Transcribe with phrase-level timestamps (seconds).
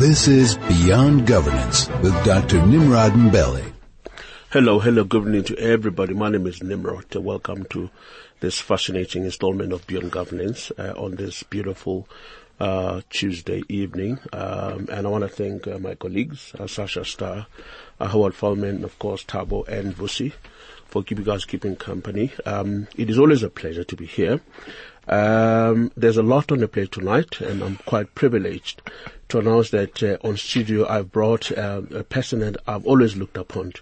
[0.00, 2.64] This is Beyond Governance with Dr.
[2.64, 3.70] Nimrod Mbele.
[4.48, 6.14] Hello, hello, good evening to everybody.
[6.14, 7.14] My name is Nimrod.
[7.14, 7.90] Welcome to
[8.40, 12.08] this fascinating installment of Beyond Governance uh, on this beautiful
[12.58, 14.18] uh, Tuesday evening.
[14.32, 17.46] Um, and I want to thank uh, my colleagues, uh, Sasha Starr,
[18.00, 20.32] uh, Howard Fallman, of course, Tabo and Vusi
[20.86, 22.32] for keeping us keeping company.
[22.46, 24.40] Um, it is always a pleasure to be here.
[25.08, 28.80] Um, there's a lot on the plate tonight, and I'm quite privileged
[29.30, 33.36] to announce that uh, on studio I've brought uh, a person that I've always looked
[33.36, 33.72] upon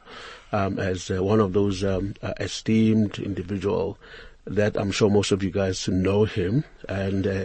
[0.53, 3.99] um, as uh, one of those um, uh, esteemed individual
[4.47, 7.45] that I'm sure most of you guys know him, and uh,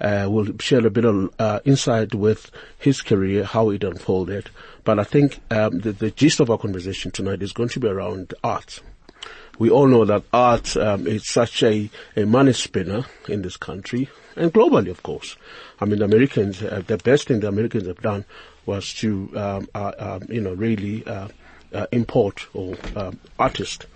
[0.00, 1.30] uh, we'll share a bit of
[1.64, 4.50] insight with his career, how it unfolded.
[4.84, 7.88] But I think um, the, the gist of our conversation tonight is going to be
[7.88, 8.80] around art
[9.58, 14.08] we all know that art um, is such a, a money spinner in this country
[14.36, 15.36] and globally, of course.
[15.82, 18.24] I mean, the Americans, uh, the best thing the Americans have done
[18.66, 21.26] was to, um, uh, uh, you know, really uh,
[21.74, 23.86] uh, import or um, artists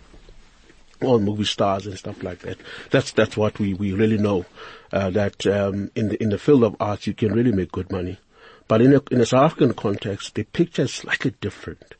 [1.02, 2.56] all movie stars and stuff like that.
[2.90, 4.46] That's that's what we, we really know.
[4.90, 7.92] Uh, that um, in the in the field of art, you can really make good
[7.92, 8.18] money.
[8.66, 11.94] But in a in a South African context, the picture is slightly different.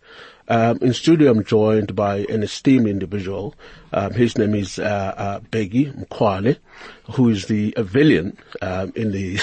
[0.48, 3.54] Um, in studio, I'm joined by an esteemed individual.
[3.92, 6.58] Um, his name is uh, uh, Bheki Mkhwane,
[7.12, 9.40] who is the villain um, in the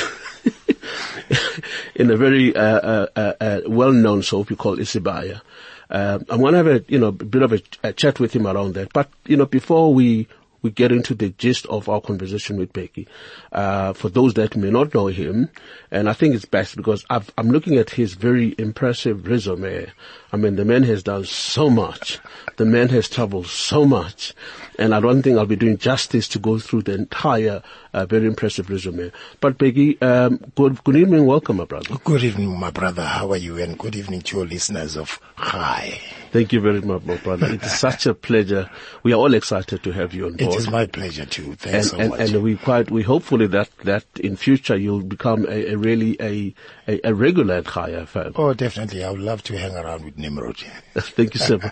[1.96, 5.42] in a very uh, uh, uh, uh, well-known soap we call Isibaya.
[5.90, 8.34] Um, I'm going to have a you know a bit of a, a, chat with
[8.34, 8.94] him around that.
[8.94, 10.28] But you know before we
[10.64, 13.06] we get into the gist of our conversation with Bheki.
[13.52, 15.50] Uh, for those that may not know him,
[15.92, 19.92] and I think it's best because i am looking at his very impressive resume.
[20.32, 22.20] I mean, the man has done so much.
[22.56, 24.34] The man has traveled so much.
[24.80, 27.62] And I don't think I'll be doing justice to go through the entire
[27.94, 29.12] uh, very impressive resume.
[29.40, 31.26] But Bheki, um, good, good evening.
[31.26, 31.96] Welcome, my brother.
[32.04, 33.04] Good evening, my brother.
[33.04, 33.58] How are you?
[33.58, 36.00] And good evening to your listeners of Hi.
[36.32, 37.46] Thank you very much, my brother.
[37.46, 38.68] It is such a pleasure.
[39.04, 40.54] We are all excited to have you on board.
[40.54, 41.54] It is my pleasure too.
[41.54, 42.20] Thanks and, so and, much.
[42.22, 46.56] And we quite, we hopefully that, that in future you'll become a, a really a,
[46.88, 48.34] a, a, regular at Chai FM.
[48.36, 49.04] Oh, definitely.
[49.04, 50.58] I would love to hang around with Nimrod.
[50.96, 51.72] Thank you, sir.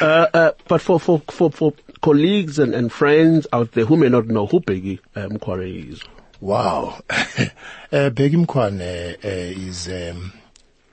[0.00, 1.72] uh, uh, but for, for, for, for
[2.02, 6.02] colleagues and, and friends out there who may not know who Bheki um, is.
[6.40, 7.00] Wow.
[7.10, 10.32] uh, Bheki Mkhwane uh, is, um,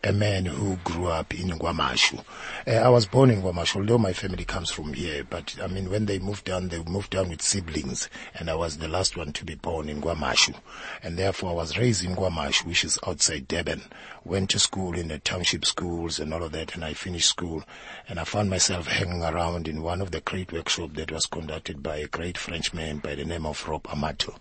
[0.03, 2.23] a man who grew up in KwaMashu.
[2.65, 5.23] Uh, I was born in KwaMashu, although my family comes from here.
[5.23, 8.77] But I mean, when they moved down, they moved down with siblings, and I was
[8.77, 10.55] the last one to be born in KwaMashu.
[11.03, 13.83] And therefore, I was raised in KwaMashu, which is outside Durban.
[14.23, 17.63] Went to school in the township schools and all of that, and I finished school.
[18.07, 21.83] And I found myself hanging around in one of the great workshops that was conducted
[21.83, 24.35] by a great Frenchman by the name of Rob Amato.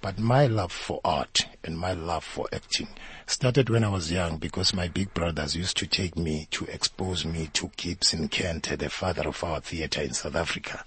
[0.00, 2.88] But my love for art and my love for acting
[3.26, 7.24] started when I was young because my big brothers used to take me to expose
[7.24, 10.84] me to Gibson Kente, the father of our theater in South Africa.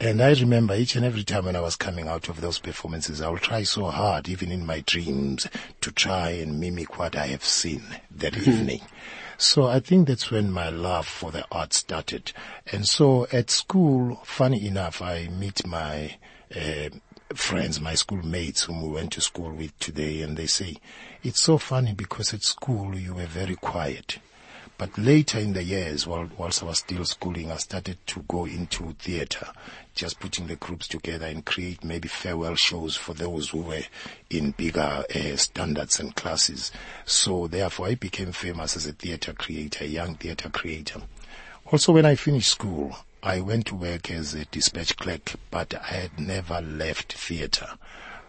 [0.00, 3.20] And I remember each and every time when I was coming out of those performances,
[3.20, 5.46] I would try so hard, even in my dreams,
[5.82, 8.50] to try and mimic what I have seen that mm-hmm.
[8.50, 8.80] evening.
[9.36, 12.32] So I think that's when my love for the art started.
[12.72, 16.16] And so at school, funny enough, I meet my
[16.56, 16.88] uh,
[17.34, 20.76] friends, my schoolmates whom we went to school with today, and they say,
[21.22, 24.18] it's so funny because at school you were very quiet.
[24.78, 28.46] But later in the years, while, whilst I was still schooling, I started to go
[28.46, 29.46] into theater,
[29.94, 33.82] just putting the groups together and create maybe farewell shows for those who were
[34.30, 36.72] in bigger uh, standards and classes.
[37.04, 41.02] So therefore I became famous as a theater creator, a young theater creator.
[41.70, 45.94] Also when I finished school, I went to work as a dispatch clerk, but I
[45.94, 47.78] had never left theater.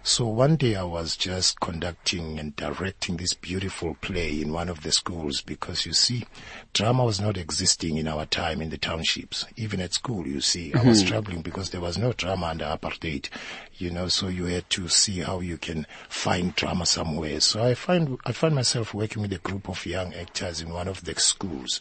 [0.03, 4.81] So one day I was just conducting and directing this beautiful play in one of
[4.81, 6.25] the schools because you see,
[6.73, 9.45] drama was not existing in our time in the townships.
[9.57, 10.79] Even at school, you see, mm-hmm.
[10.79, 11.07] I was mm-hmm.
[11.07, 13.29] struggling because there was no drama under apartheid,
[13.75, 17.39] you know, so you had to see how you can find drama somewhere.
[17.39, 20.87] So I find, I find myself working with a group of young actors in one
[20.87, 21.79] of the schools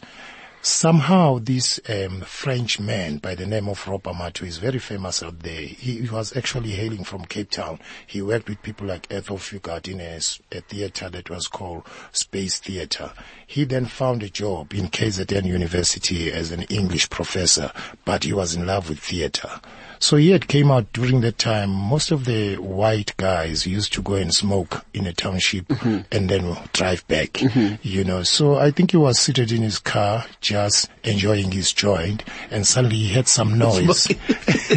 [0.61, 5.39] somehow this um, French man by the name of Rob Amato is very famous out
[5.39, 5.61] there.
[5.61, 7.79] He, he, was actually hailing from Cape Town.
[8.05, 10.19] He worked with people like Athol Fugard in a,
[10.55, 13.11] a theater that was called Space Theater.
[13.47, 17.71] He then found a job in KZN University as an English professor,
[18.05, 19.59] but he was in love with theater.
[20.01, 21.69] So he had came out during that time.
[21.69, 25.99] Most of the white guys used to go and smoke in a township mm-hmm.
[26.11, 27.75] and then drive back, mm-hmm.
[27.83, 28.23] you know.
[28.23, 32.95] So I think he was seated in his car, just enjoying his joint, and suddenly
[32.97, 34.07] he heard some noise.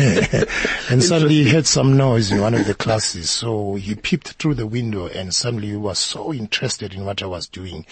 [0.91, 3.31] and suddenly he heard some noise in one of the classes.
[3.31, 7.27] So he peeped through the window and suddenly he was so interested in what I
[7.27, 7.87] was doing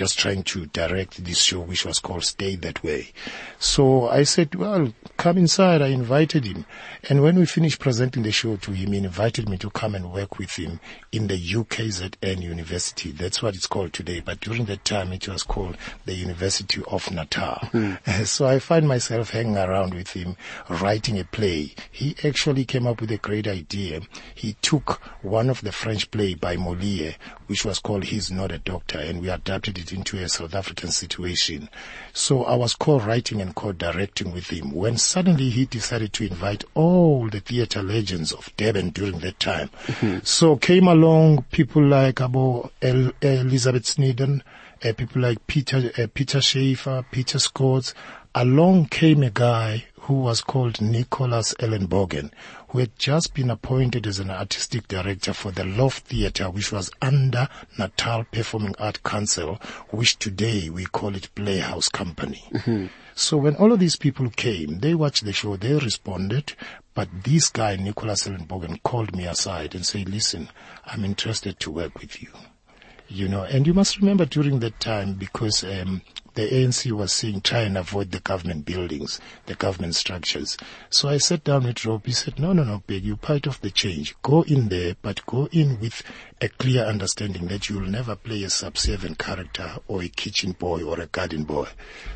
[0.00, 3.12] just trying to direct this show, which was called Stay That Way.
[3.58, 5.82] So I said, well, come inside.
[5.82, 6.64] I invited him.
[7.10, 10.10] And when we finished presenting the show to him, he invited me to come and
[10.10, 10.80] work with him
[11.12, 13.10] in the UKZN University.
[13.10, 14.20] That's what it's called today.
[14.20, 15.76] But during that time, it was called
[16.06, 17.58] the University of Natal.
[17.70, 17.94] Hmm.
[18.24, 20.36] So I find myself hanging around with him,
[20.68, 21.74] writing a play.
[21.90, 24.00] He actually came up with a great idea.
[24.34, 27.16] He took one of the French play by Moliere,
[27.48, 30.90] which was called He's Not a Doctor, and we adapted it into a South African
[30.90, 31.68] situation.
[32.12, 37.28] So I was co-writing and co-directing with him when suddenly he decided to invite all
[37.28, 39.70] the theater legends of Durban during that time.
[40.22, 44.42] So came along people like Abo El- Elizabeth Sneddon,
[44.84, 47.92] uh, people like Peter, uh, Peter Schaefer, Peter Scott.
[48.34, 52.30] Along came a guy who was called Nicholas Ellenbogen,
[52.70, 56.90] who had just been appointed as an artistic director for the Loft Theatre, which was
[57.02, 62.48] under Natal Performing Art Council, which today we call it Playhouse Company.
[63.16, 66.54] So when all of these people came, they watched the show, they responded,
[66.94, 70.48] but this guy, Nicholas Ellenbogen, called me aside and said, listen,
[70.86, 72.30] I'm interested to work with you
[73.10, 76.00] you know, and you must remember during that time because um,
[76.34, 80.56] the ANC was saying try and avoid the government buildings, the government structures.
[80.88, 82.06] So I sat down with Rob.
[82.06, 84.14] He said, no, no, no, Bheki, you're part of the change.
[84.22, 86.02] Go in there, but go in with
[86.40, 91.00] a clear understanding that you'll never play a subservient character or a kitchen boy or
[91.00, 91.66] a garden boy.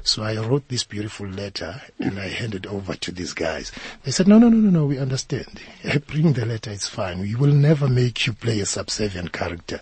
[0.03, 3.73] So I wrote this beautiful letter and I handed over to these guys.
[4.05, 5.61] They said, no, no, no, no, no, we understand.
[6.07, 7.21] Bring the letter, it's fine.
[7.21, 9.81] We will never make you play a subservient character.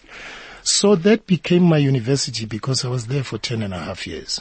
[0.65, 4.41] So that became my university because I was there for ten and a half years.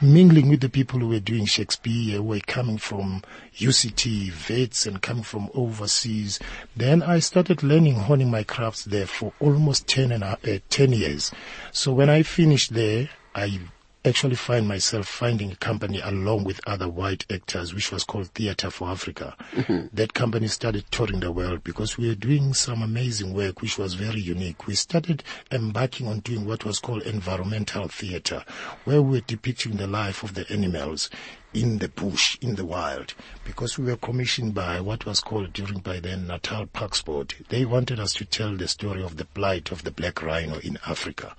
[0.00, 3.22] Mingling with the people who were doing Shakespeare, who were coming from
[3.56, 6.40] UCT, Wits and coming from overseas.
[6.74, 10.92] Then I started learning, honing my crafts there for almost ten and a, uh, 10
[10.92, 11.32] years.
[11.70, 13.60] So when I finished there, I
[14.06, 18.70] actually find myself finding a company along with other white actors, which was called Theatre
[18.70, 19.34] for Africa.
[19.52, 19.88] Mm-hmm.
[19.92, 23.94] That company started touring the world because we were doing some amazing work, which was
[23.94, 24.66] very unique.
[24.66, 28.44] We started embarking on doing what was called environmental theatre,
[28.84, 31.10] where we were depicting the life of the animals
[31.52, 33.14] in the bush, in the wild,
[33.44, 37.34] because we were commissioned by what was called during by then Natal Parks Board.
[37.48, 40.78] They wanted us to tell the story of the plight of the black rhino in
[40.86, 41.34] Africa.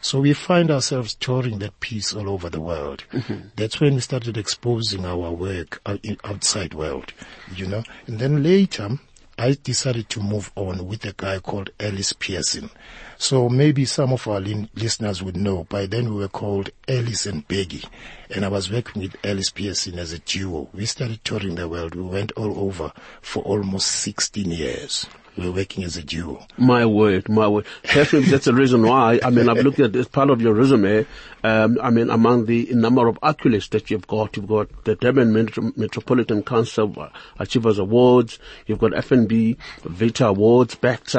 [0.00, 3.04] So we find ourselves touring that piece all over the world.
[3.12, 3.48] Mm-hmm.
[3.56, 5.80] That's when we started exposing our work
[6.24, 7.12] outside world,
[7.54, 7.82] you know.
[8.06, 8.98] And then later,
[9.40, 12.68] I decided to move on with a guy called Ellis Pearson.
[13.16, 15.64] So maybe some of our lin- listeners would know.
[15.64, 17.86] By then we were called Ellis and Bheki.
[18.34, 20.68] And I was working with Ellis Pearson as a duo.
[20.74, 21.94] We started touring the world.
[21.94, 22.92] We went all over
[23.22, 25.06] for almost 16 years.
[25.40, 26.46] We were working as a duo.
[26.58, 27.64] My word, my word.
[27.94, 29.20] That's the reason why.
[29.24, 31.06] I mean, I've looked at this part of your resume.
[31.42, 35.32] Um, I mean, among the number of accolades that you've got, you've got the Durban
[35.32, 37.08] Metro- Metropolitan Council
[37.38, 41.16] Achievers Awards, you've got FNB Vita Awards, Best,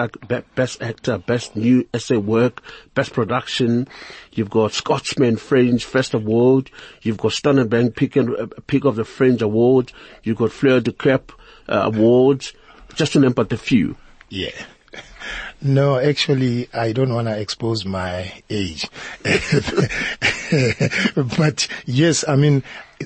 [0.53, 2.61] Best Actor, Best New Essay Work,
[2.93, 3.87] Best Production.
[4.33, 6.69] You've got Scotsman Fringe First Award.
[7.01, 9.91] You've got Standard Bank Pick, and, uh, Pick of the Fringe Award.
[10.21, 11.31] You've got Fleur du Cap
[11.67, 12.53] uh, Awards.
[12.93, 13.95] Just to name but a few.
[14.31, 14.51] Yeah.
[15.61, 18.89] No, actually, I don't want to expose my age.
[21.37, 22.63] but yes, I mean,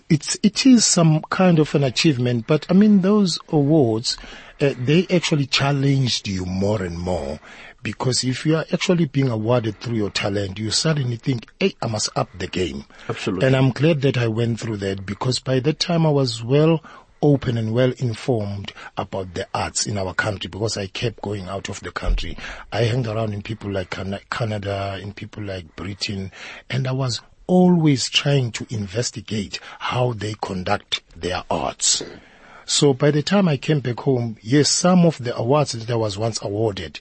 [0.07, 4.17] it's, it is some kind of an achievement, but I mean, those awards,
[4.61, 7.39] uh, they actually challenged you more and more
[7.81, 11.87] because if you are actually being awarded through your talent, you suddenly think, hey, I
[11.87, 12.85] must up the game.
[13.09, 13.47] Absolutely.
[13.47, 16.83] And I'm glad that I went through that because by that time I was well
[17.21, 21.69] open and well informed about the arts in our country because I kept going out
[21.69, 22.37] of the country.
[22.71, 26.31] I hung around in people like Can- Canada, in people like Britain,
[26.69, 32.03] and I was always trying to investigate how they conduct their arts.
[32.65, 35.95] So by the time I came back home, yes, some of the awards that I
[35.95, 36.99] was once awarded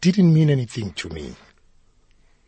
[0.00, 1.36] didn't mean anything to me,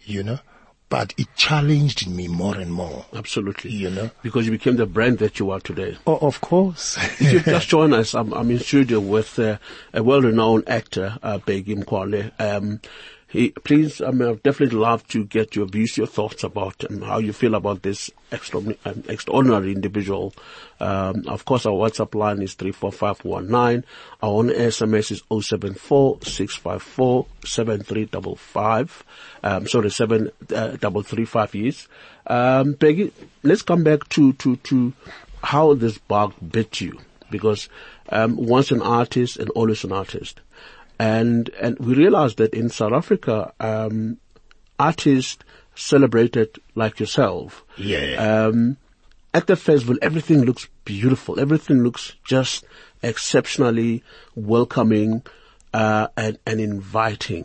[0.03, 0.39] you know,
[0.89, 3.05] but it challenged me more and more.
[3.15, 3.71] Absolutely.
[3.71, 4.11] You know?
[4.23, 5.97] Because you became the brand that you are today.
[6.07, 6.97] Oh, of course.
[7.21, 9.59] If you've just join us, I'm, I'm in studio with uh,
[9.93, 12.33] a well-renowned actor, uh, Bheki Mkhwane.
[12.39, 12.81] Um,
[13.31, 17.03] he, please, I mean, I'd definitely love to get your views, your thoughts about um,
[17.03, 20.33] how you feel about this extraordinary, um, extraordinary individual.
[20.81, 23.85] Um, of course, our WhatsApp line is 34519.
[24.23, 29.05] Our own SMS is 074 7355.
[29.43, 31.87] Um, sorry, 7335 uh, years.
[32.27, 34.95] Um, Bheki, let's come back to, to, to
[35.43, 36.99] how this bug bit you.
[37.31, 37.69] Because,
[38.09, 40.41] um, once an artist and always an artist.
[40.99, 44.19] And, and we realized that in South Africa, um,
[44.79, 45.39] artists
[45.75, 47.65] celebrated like yourself.
[47.77, 48.47] Yeah.
[48.47, 48.77] Um,
[49.33, 51.39] at the festival, everything looks beautiful.
[51.39, 52.65] Everything looks just
[53.03, 54.03] exceptionally
[54.35, 55.23] welcoming,
[55.73, 57.45] uh, and, and inviting.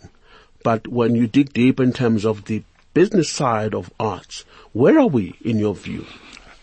[0.63, 5.07] But when you dig deep in terms of the business side of arts, where are
[5.07, 6.05] we in your view?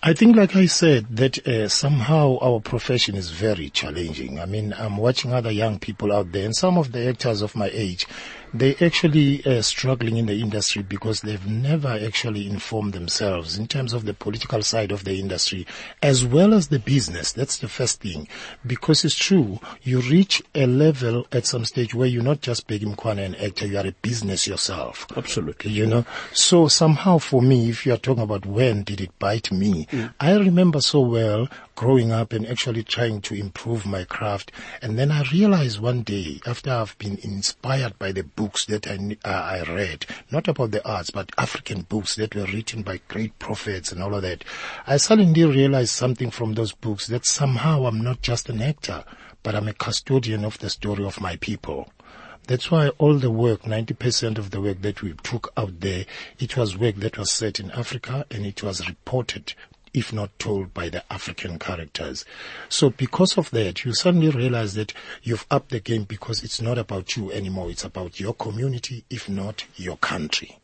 [0.02, 4.40] I think, like I said, that uh, somehow our profession is very challenging.
[4.40, 7.54] I mean, I'm watching other young people out there, and some of the actors of
[7.54, 8.07] my age,
[8.52, 13.92] they actually uh, struggling in the industry because they've never actually informed themselves in terms
[13.92, 15.66] of the political side of the industry
[16.02, 17.33] as well as the business.
[17.33, 18.28] That's the first thing.
[18.66, 22.95] Because it's true, you reach a level at some stage where you're not just Bheki
[22.95, 25.07] Mkhwane an actor, you are a business yourself.
[25.16, 25.71] Absolutely.
[25.71, 29.52] You know, so somehow for me, if you are talking about when did it bite
[29.52, 30.12] me, mm.
[30.19, 31.49] I remember so well
[31.80, 34.52] growing up and actually trying to improve my craft.
[34.83, 38.94] And then I realized one day after I've been inspired by the books that I,
[39.23, 43.38] uh, I read, not about the arts, but African books that were written by great
[43.38, 44.44] prophets and all of that.
[44.87, 49.04] I suddenly realized something from those books that somehow I'm not just an actor,
[49.42, 51.92] but I'm a custodian of the story of my people.
[52.47, 56.06] That's why all the work, 90% of the work that we took out there,
[56.38, 59.52] it was work that was set in Africa and it was reported
[59.92, 62.25] if not told by the African characters.
[62.68, 64.92] So because of that, you suddenly realize that
[65.23, 67.70] you've upped the game because it's not about you anymore.
[67.70, 70.61] It's about your community, if not your country.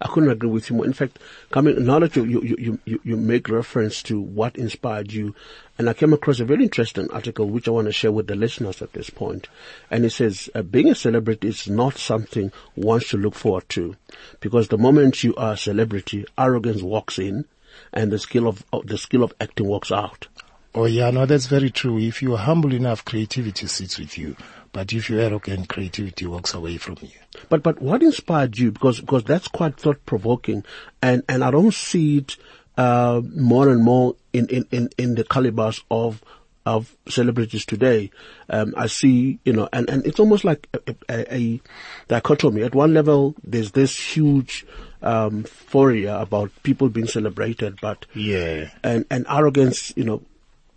[0.00, 0.86] I couldn't agree with you more.
[0.86, 1.18] In fact,
[1.50, 5.34] coming now that you, you, you, you, make reference to what inspired you,
[5.76, 8.36] and I came across a very interesting article which I want to share with the
[8.36, 9.48] listeners at this point.
[9.90, 13.96] And it says, uh, being a celebrity is not something one should look forward to,
[14.40, 17.46] because the moment you are a celebrity, arrogance walks in,
[17.92, 20.28] and the skill of the skill of acting works out.
[20.74, 21.98] Oh yeah, no, that's very true.
[21.98, 24.36] If you are humble enough, creativity sits with you.
[24.72, 27.08] But if you're arrogant, creativity walks away from you.
[27.48, 28.70] But but what inspired you?
[28.70, 30.64] Because because that's quite thought provoking,
[31.02, 32.36] and and I don't see it
[32.76, 36.22] uh, more and more in, in, in, in the calibers of
[36.68, 38.10] of celebrities today.
[38.50, 41.60] Um, I see, you know, and, and it's almost like a, a, a,
[42.08, 42.62] dichotomy.
[42.62, 44.66] At one level, there's this huge
[45.00, 50.22] um, euphoria about people being celebrated, but yeah, and and arrogance, you know,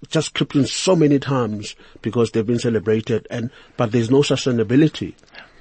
[0.08, 5.14] just crept in so many times because they've been celebrated, and but there's no sustainability.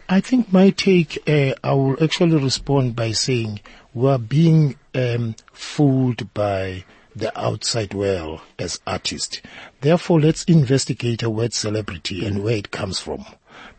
[0.08, 3.60] I think my take, uh, I will actually respond by saying
[3.94, 9.40] we're being um, fooled by the outside world as artists.
[9.80, 13.24] Therefore, let's investigate a word celebrity and where it comes from.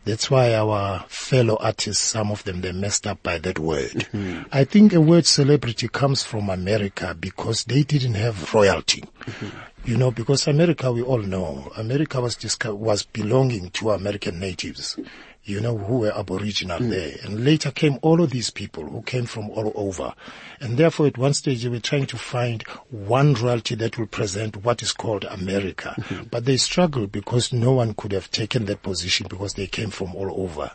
[0.04, 4.08] That's why our fellow artists, some of them, they messed up by that word.
[4.12, 4.42] Mm-hmm.
[4.50, 9.04] I think a word celebrity comes from America because they didn't have royalty.
[9.20, 9.58] Mm-hmm.
[9.84, 14.96] You know, because America, we all know, America was was belonging to American natives
[15.44, 16.90] you know, who were aboriginal mm.
[16.90, 17.16] there.
[17.24, 20.14] And later came all of these people who came from all over.
[20.60, 24.64] And therefore at one stage they were trying to find one royalty that will present
[24.64, 25.94] what is called America.
[25.98, 26.28] Mm-hmm.
[26.30, 30.14] But they struggled because no one could have taken that position because they came from
[30.14, 30.70] all over.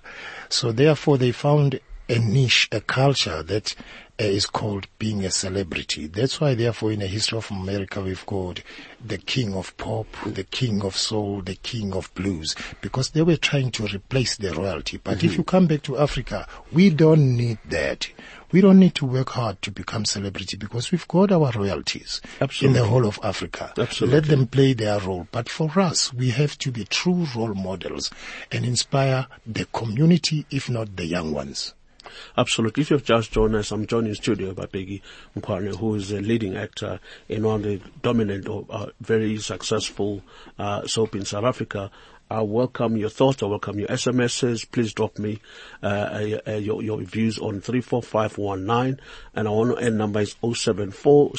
[0.49, 3.75] So therefore they found a niche, a culture that
[4.25, 6.07] is called being a celebrity.
[6.07, 8.63] That's why, therefore, in the history of America, we've called
[9.03, 13.37] the king of pop, the king of soul, the king of blues, because they were
[13.37, 14.97] trying to replace the royalty.
[14.97, 15.27] But mm-hmm.
[15.27, 18.09] if you come back to Africa, we don't need that.
[18.51, 22.79] We don't need to work hard to become celebrity because we've got our royalties Absolutely.
[22.79, 23.73] in the whole of Africa.
[23.77, 24.19] Absolutely.
[24.19, 25.27] Let them play their role.
[25.31, 28.09] But for us, we have to be true role models
[28.51, 31.73] and inspire the community, if not the young ones.
[32.37, 32.81] Absolutely.
[32.81, 35.01] If you've just joined us, I'm joined in studio by Bheki
[35.37, 36.99] Mkhwane, who is a leading actor
[37.29, 40.21] in one of the dominant or uh, very successful
[40.59, 41.91] uh, soap in South Africa.
[42.29, 43.41] I welcome your thoughts.
[43.41, 44.69] I welcome your SMSs.
[44.69, 45.39] Please drop me
[45.81, 46.25] uh,
[46.59, 48.99] your, your views on 34519
[49.33, 51.31] and our end number is 074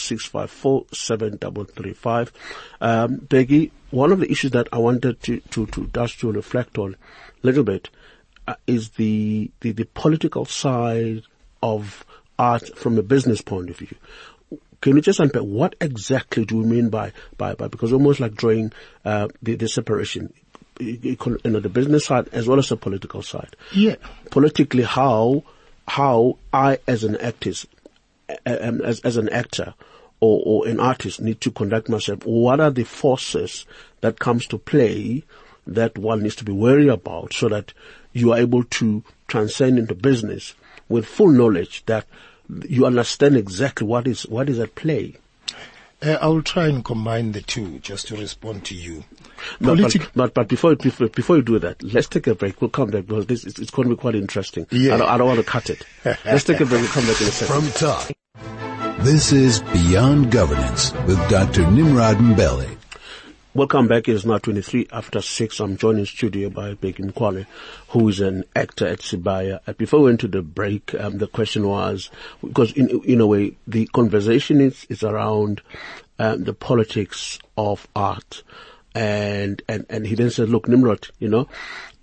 [2.81, 6.79] Um, Bheki, one of the issues that I wanted to, to, to dash to reflect
[6.79, 8.08] on a little bit uh,
[8.67, 11.23] is the, the, the political side
[11.63, 12.05] of
[12.39, 13.97] art from a business point of view.
[14.81, 18.35] Can you just unpack what exactly do we mean by, by, by, because almost like
[18.35, 18.73] drawing,
[19.05, 20.33] uh, the, the separation.
[20.79, 23.57] you know, the business side as well as the political side.
[23.75, 23.97] Yeah.
[24.31, 25.43] Politically, how
[25.89, 29.75] how I as an um, as as an actor,
[30.21, 32.25] or, or an artist need to conduct myself.
[32.25, 33.67] What are the forces
[34.01, 35.25] that comes to play
[35.67, 37.73] that one needs to be wary about so that
[38.19, 40.55] you are able to transcend into business
[40.89, 42.07] with full knowledge that
[42.69, 45.15] you understand exactly what is what is at play.
[46.01, 49.03] Uh, I will try and combine the two just to respond to you.
[49.59, 52.61] No, Politic- but, but, but before, before before you do that, let's take a break.
[52.61, 54.67] We'll come back because this is, it's going to be quite interesting.
[54.71, 54.95] Yeah.
[54.95, 55.83] I, don't, I don't want to cut it.
[56.25, 56.83] let's take a break.
[56.83, 57.55] We'll come back in a second.
[57.55, 58.11] From top.
[59.01, 61.69] This is Beyond Governance with Dr.
[61.71, 62.78] Nimrod Mbele.
[63.59, 64.07] Welcome back.
[64.07, 65.59] It is now 23 after 6.
[65.59, 67.45] I'm joined in studio by Bheki Mkhwane,
[67.89, 69.59] who is an actor at Sibaya.
[69.67, 72.09] Uh, before we went to the break, um, the question was,
[72.41, 75.61] because in, in a way, the conversation is, is around
[76.21, 78.45] um, the politics of art.
[78.95, 81.49] And, and, and he then said, look, Nimrod, you know,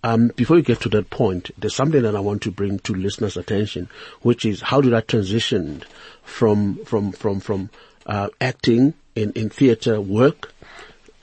[0.04, 2.94] um, before you get to that point, there's something that I want to bring to
[2.94, 3.88] listeners' attention,
[4.24, 5.84] which is how did I transition
[6.22, 7.70] from, from, from, from,
[8.08, 10.52] uh, acting in, in theater work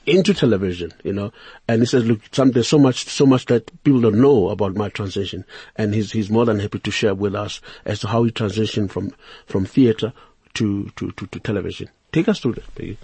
[0.05, 1.31] into television, you know,
[1.67, 4.75] and he says, look, some, there's so much, so much that people don't know about
[4.75, 5.45] my transition,
[5.75, 8.91] and he's, he's more than happy to share with us as to how he transitioned
[8.91, 9.13] from,
[9.45, 10.13] from theater
[10.55, 11.89] to, to, to, to television.
[12.11, 12.97] Take us through that, please.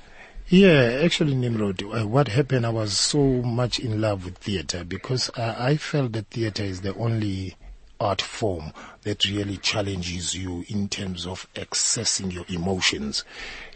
[0.49, 5.29] Yeah, actually, Nimrod, uh, what happened, I was so much in love with theater because
[5.37, 7.55] I felt that theater is the only
[7.99, 8.71] art form
[9.03, 13.23] that really challenges you in terms of accessing your emotions,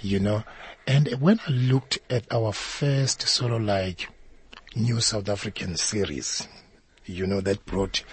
[0.01, 0.44] you know.
[0.86, 4.10] And when I looked at our first solo like
[4.75, 6.48] new South African series,
[7.06, 8.04] you know, that brought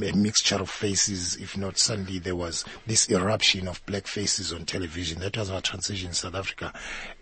[0.00, 1.36] a mixture of faces.
[1.36, 5.20] If not, suddenly there was this eruption of black faces on television.
[5.20, 6.72] That was our transition in South Africa.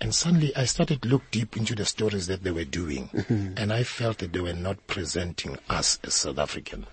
[0.00, 3.08] And suddenly I started to look deep into the stories that they were doing.
[3.08, 3.54] Mm-hmm.
[3.56, 6.86] And I felt that they were not presenting us as South African.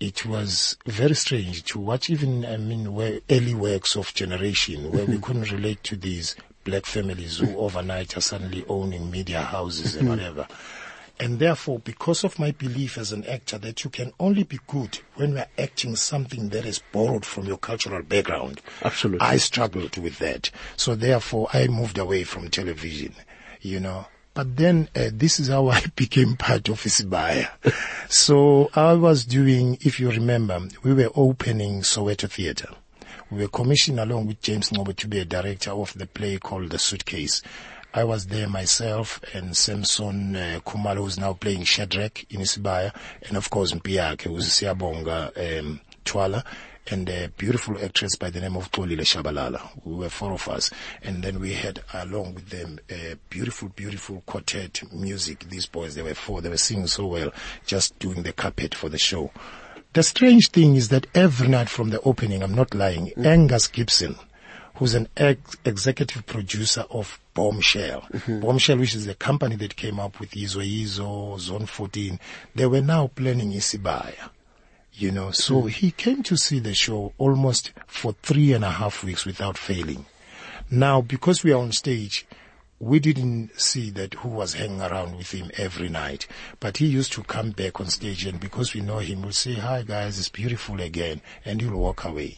[0.00, 5.06] It was very strange to watch even, I mean, where early works of generation where
[5.06, 5.22] we mm-hmm.
[5.22, 10.46] couldn't relate to these black families who overnight are suddenly owning media houses and whatever.
[11.20, 14.98] And therefore, because of my belief as an actor that you can only be good
[15.14, 19.24] when you are acting something that is borrowed from your cultural background, Absolutely.
[19.24, 20.50] I struggled with that.
[20.76, 23.14] So therefore, I moved away from television,
[23.60, 24.06] you know.
[24.34, 27.48] But then uh, this is how I became part of Isibaya.
[28.10, 32.74] so I was doing, if you remember, we were opening Soweto Theatre.
[33.34, 36.70] We were commissioned along with James Ngcobo to be a director of the play called
[36.70, 37.42] The Suitcase.
[37.92, 42.94] I was there myself and Samson uh, Kumalo, who's now playing Shadrach in Isibaya,
[43.26, 46.44] and of course Mpiyakhe, who's Siyabonga um, Thwala,
[46.86, 49.68] and a beautiful actress by the name of Tolile Shabalala.
[49.84, 50.70] We were four of us.
[51.02, 55.48] And then we had along with them a beautiful, beautiful quartet music.
[55.48, 56.40] These boys, they were four.
[56.40, 57.32] They were singing so well,
[57.66, 59.32] just doing the carpet for the show.
[59.94, 63.24] The strange thing is that every night from the opening, I'm not lying, mm.
[63.24, 64.16] Angus Gibson,
[64.74, 68.00] who's an ex- executive producer of Bombshell.
[68.12, 68.40] Mm-hmm.
[68.40, 72.18] Bombshell, which is the company that came up with Yizo Yizo, Zone 14,
[72.56, 74.30] they were now planning Isibaya.
[74.94, 75.68] You know, so mm-hmm.
[75.68, 80.06] he came to see the show almost for three and a half weeks without failing.
[80.72, 82.26] Now, because we are on stage,
[82.84, 86.26] we didn't see that who was hanging around with him every night.
[86.60, 89.54] But he used to come back on stage and because we know him, we'll say,
[89.54, 91.22] hi guys, it's beautiful again.
[91.46, 92.36] And he'll walk away.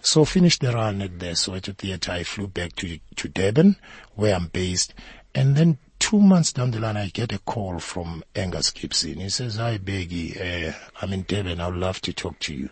[0.00, 2.12] So finished the run at the Soweto Theatre.
[2.12, 3.76] I flew back to, to Durban
[4.14, 4.94] where I'm based.
[5.34, 9.18] And then two months down the line, I get a call from Angus Gibson.
[9.18, 10.72] He says, hi Bheki, uh,
[11.02, 11.60] I'm in Durban.
[11.60, 12.70] I'd love to talk to you.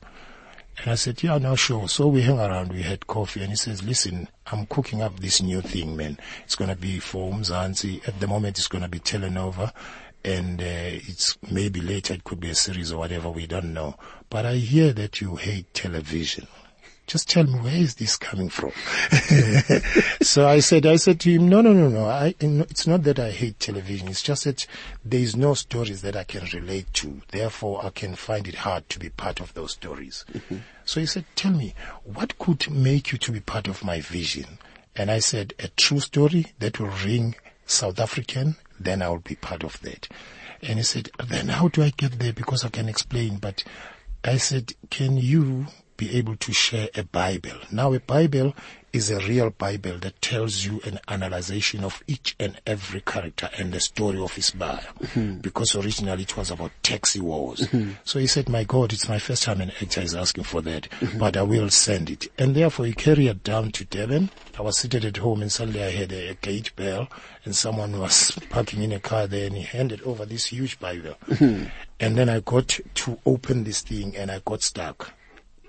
[0.82, 1.88] And I said, yeah, no, sure.
[1.88, 5.42] So we hung around, we had coffee, and he says, listen, I'm cooking up this
[5.42, 6.18] new thing, man.
[6.44, 8.06] It's going to be for Umzansi.
[8.06, 9.72] At the moment, it's going to be Telenova.
[10.24, 13.96] And uh, it's maybe later it could be a series or whatever, we don't know.
[14.30, 16.46] But I hear that you hate television.
[17.08, 18.70] Just tell me, where is this coming from?
[20.20, 22.04] so I said, I said to him, no, no, no, no.
[22.04, 24.08] I, it's not that I hate television.
[24.08, 24.66] It's just that
[25.02, 27.22] there is no stories that I can relate to.
[27.28, 30.26] Therefore, I can find it hard to be part of those stories.
[30.34, 30.58] Mm-hmm.
[30.84, 34.58] So he said, tell me, what could make you to be part of my vision?
[34.94, 39.36] And I said, a true story that will ring South African, then I will be
[39.36, 40.08] part of that.
[40.60, 42.34] And he said, then how do I get there?
[42.34, 43.64] Because I can explain, but
[44.24, 45.68] I said, can you
[45.98, 47.58] be able to share a Bible?
[47.70, 48.54] Now a Bible
[48.92, 53.72] is a real Bible that tells you an analyzation of each and every character and
[53.72, 54.82] the story of Isibaya.
[55.00, 55.38] Mm-hmm.
[55.40, 57.60] Because originally it was about taxi wars.
[57.60, 57.92] Mm-hmm.
[58.04, 60.88] So he said, my God, it's my first time an actor is asking for that,
[60.88, 61.18] mm-hmm.
[61.18, 62.28] but I will send it.
[62.38, 64.30] And therefore he carried it down to Durban.
[64.58, 67.08] I was seated at home and suddenly I heard a, a gate bell
[67.44, 71.14] and someone was parking in a car there and he handed over this huge Bible.
[71.26, 71.66] Mm-hmm.
[72.00, 75.12] And then I got to open this thing and I got stuck.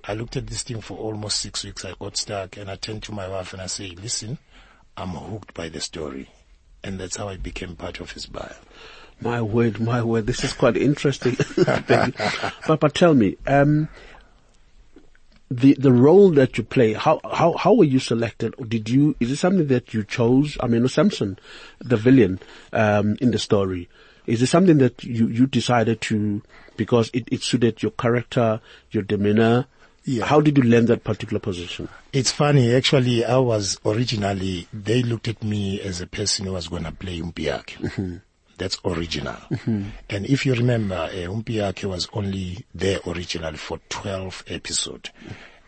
[0.10, 1.86] I looked at this thing for almost six weeks.
[1.86, 4.40] I got stuck and I turned to my wife and I say, listen,
[4.98, 6.32] I'm hooked by the story.
[6.84, 8.56] And that's how I became part of Isibaya.
[9.22, 11.38] My word, my word, this is quite interesting.
[11.88, 13.88] but, but tell me, um,
[15.52, 18.56] the the role that you play, how how how were you selected?
[18.68, 20.58] Did you is it something that you chose?
[20.60, 21.38] I mean, Samson,
[21.80, 22.40] the villain
[22.74, 23.90] um, in the story,
[24.26, 26.42] is it something that you you decided to
[26.78, 29.68] because it, it suited your character, your demeanor,
[30.04, 30.26] yeah.
[30.26, 31.90] How did you learn that particular position?
[32.14, 32.74] It's funny.
[32.74, 36.92] Actually, I was originally, they looked at me as a person who was going to
[36.92, 37.78] play Umpiake.
[37.78, 38.18] Mm-hmm.
[38.58, 39.36] That's original.
[39.52, 39.84] Mm-hmm.
[40.10, 45.12] And if you remember, uh, Umpiake was only there originally for 12 episodes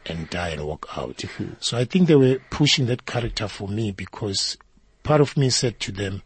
[0.05, 1.17] and die and walk out.
[1.17, 1.53] Mm-hmm.
[1.59, 4.57] So I think they were pushing that character for me because
[5.03, 6.21] part of me said to them,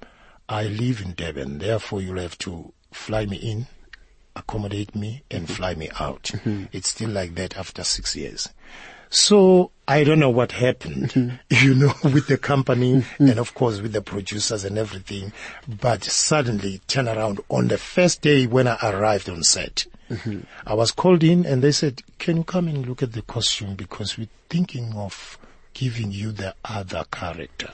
[0.48, 3.68] I live in Durban, therefore you'll have to fly me in
[4.36, 6.24] accommodate me and fly me out.
[6.24, 6.66] Mm-hmm.
[6.72, 8.50] It's still like that after six years.
[9.10, 11.66] So I don't know what happened, mm-hmm.
[11.66, 13.28] you know, with the company mm-hmm.
[13.30, 15.32] and of course with the producers and everything,
[15.68, 19.86] but suddenly turn around on the first day when I arrived on set.
[20.10, 20.42] Mm-hmm.
[20.68, 23.76] I was called in and they said, can you come and look at the costume
[23.76, 25.38] because we're thinking of
[25.76, 27.72] giving you the other character.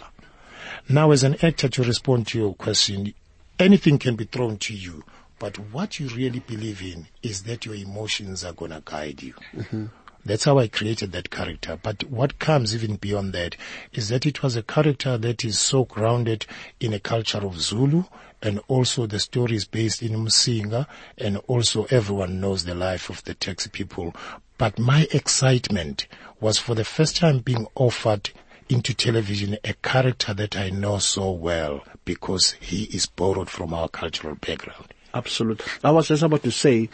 [0.90, 3.14] Now as an actor to respond to your question,
[3.58, 5.04] anything can be thrown to you
[5.42, 9.34] but what you really believe in is that your emotions are going to guide you.
[9.56, 9.86] Mm-hmm.
[10.24, 11.80] That's how I created that character.
[11.82, 13.56] But what comes even beyond that
[13.92, 16.46] is that it was a character that is so grounded
[16.80, 18.04] in a culture of Zulu
[18.44, 20.86] and also the story is based in Msinga
[21.18, 24.14] and also everyone knows the life of the taxi people.
[24.60, 26.06] But my excitement
[26.40, 28.30] was for the first time being offered
[28.70, 33.90] into television a character that I know so well because he is borrowed from our
[33.90, 34.94] cultural background.
[35.14, 35.66] Absolutely.
[35.84, 36.90] I was just about to say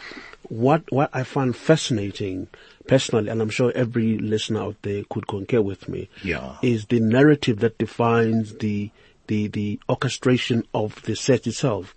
[0.48, 2.48] what what I find fascinating
[2.86, 6.56] personally, and I'm sure every listener out there could concur with me, yeah.
[6.62, 8.90] is the narrative that defines the
[9.26, 11.94] the the orchestration of the set itself.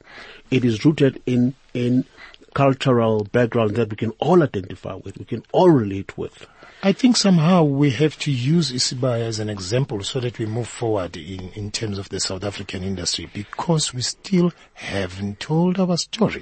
[0.51, 2.05] It is rooted in in
[2.53, 6.47] cultural background that we can all identify with, we can all relate with.
[6.83, 10.67] I think somehow we have to use Isibaya as an example so that we move
[10.67, 15.95] forward in, in terms of the South African industry because we still haven't told our
[15.97, 16.41] story.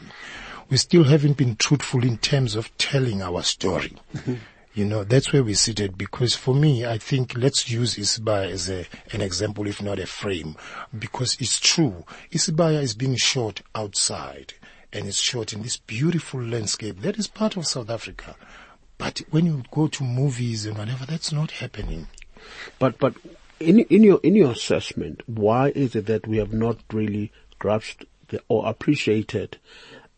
[0.70, 3.98] We still haven't been truthful in terms of telling our story.
[4.76, 8.70] You know, that's where we seated because for me, I think let's use Isibaya as
[8.70, 10.56] a, an example, if not a frame,
[10.98, 12.06] because it's true.
[12.32, 14.54] Isibaya is being shot outside
[14.94, 18.36] and it's shot in this beautiful landscape that is part of South Africa.
[19.00, 22.08] But when you go to movies and whatever, that's not happening.
[22.80, 23.16] But but
[23.60, 28.06] in in your in your assessment, why is it that we have not really grasped
[28.28, 29.58] the, or appreciated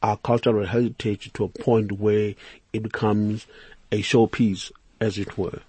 [0.02, 2.34] our cultural heritage to a point where
[2.74, 3.46] it becomes
[3.91, 5.60] a showpiece, as it were?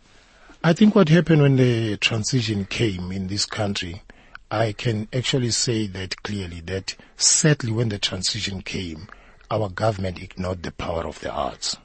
[0.64, 4.03] I think what happened when the transition came in this country,
[4.51, 9.09] I can actually say that clearly that sadly when the transition came,
[9.51, 11.77] our government ignored the power of the arts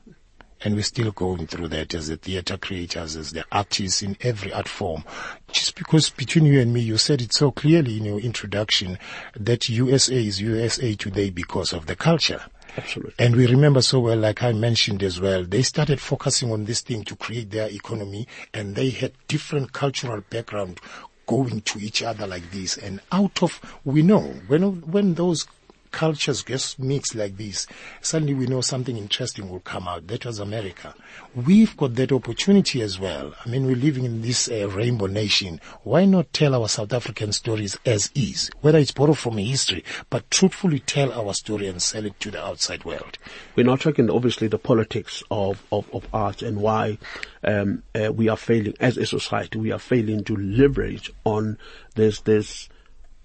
[0.63, 4.51] and we're still going through that as the theater creators, as the artists in every
[4.53, 5.03] art form.
[5.51, 8.97] Just because between you and me, you said it so clearly in your introduction
[9.35, 12.41] that USA is USA today because of the culture.
[12.75, 13.13] Absolutely.
[13.17, 16.81] And we remember so well, like I mentioned as well, they started focusing on this
[16.81, 20.79] thing to create their economy and they had different cultural background
[21.27, 22.77] going to each other like this.
[22.77, 25.47] And out of, we know, when, when those
[25.91, 27.67] cultures just mix like this,
[28.01, 30.07] suddenly we know something interesting will come out.
[30.07, 30.93] That was America.
[31.35, 33.33] We've got that opportunity as well.
[33.45, 35.59] I mean, we're living in this uh, rainbow nation.
[35.83, 40.29] Why not tell our South African stories as is, whether it's borrowed from history, but
[40.31, 43.17] truthfully tell our story and sell it to the outside world?
[43.55, 46.97] We're not talking obviously the politics of, of, of art and why
[47.43, 49.57] um, uh, we are failing as a society.
[49.59, 51.57] We are failing to leverage on
[51.95, 52.69] this this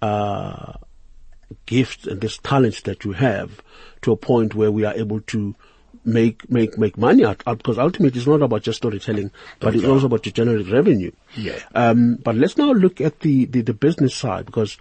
[0.01, 0.75] uh,
[1.67, 3.63] gifts and this talent that you have
[4.03, 5.55] to a point where we are able to
[6.05, 9.85] make make make money out, out because ultimately it's not about just storytelling, but it's
[9.85, 11.13] also about to generate revenue.
[11.37, 11.59] Yeah.
[11.75, 14.77] Um, but let's now look at the, the, the business side because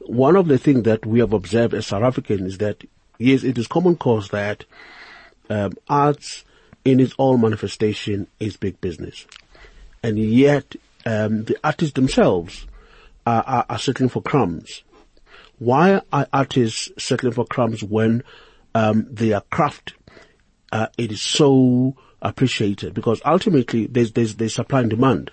[0.00, 2.84] one of the things that we have observed as South Africans is that
[3.18, 4.64] yes, it is common cause that
[5.50, 6.44] um, arts
[6.84, 9.26] in its all manifestation is big business,
[10.02, 12.66] and yet um, the artists themselves
[13.26, 14.82] are, are, are settling for crumbs.
[15.62, 18.24] Why are artists settling for crumbs when
[18.74, 19.94] um, their craft
[20.72, 22.94] uh, it is so appreciated?
[22.94, 25.30] Because ultimately, there's there's there's supply and demand.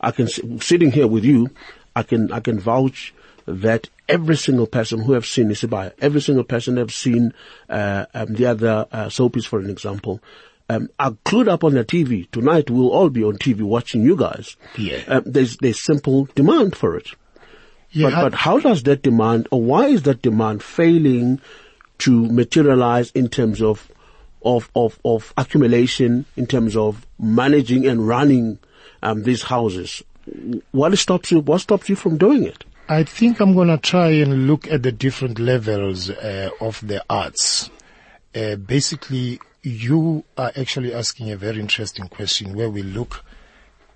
[0.00, 0.28] I can
[0.60, 1.50] sitting here with you,
[1.96, 3.12] I can I can vouch
[3.46, 7.32] that every single person who have seen Isibaya, every single person have seen
[7.68, 10.20] uh, um, the other uh, soapies, for an example,
[10.68, 12.30] um, are glued up on their TV.
[12.30, 14.56] Tonight we'll all be on TV watching you guys.
[14.76, 15.02] Yeah.
[15.08, 17.08] Um, there's there's simple demand for it.
[17.90, 21.40] Yeah, but, but how does that demand, or why is that demand failing
[21.98, 23.90] to materialize in terms of
[24.42, 28.58] of of, of accumulation, in terms of managing and running
[29.02, 30.02] um, these houses?
[30.72, 31.40] What stops you?
[31.40, 32.64] What stops you from doing it?
[32.90, 37.04] I think I'm going to try and look at the different levels uh, of the
[37.10, 37.70] arts.
[38.34, 43.24] Uh, basically, you are actually asking a very interesting question where we look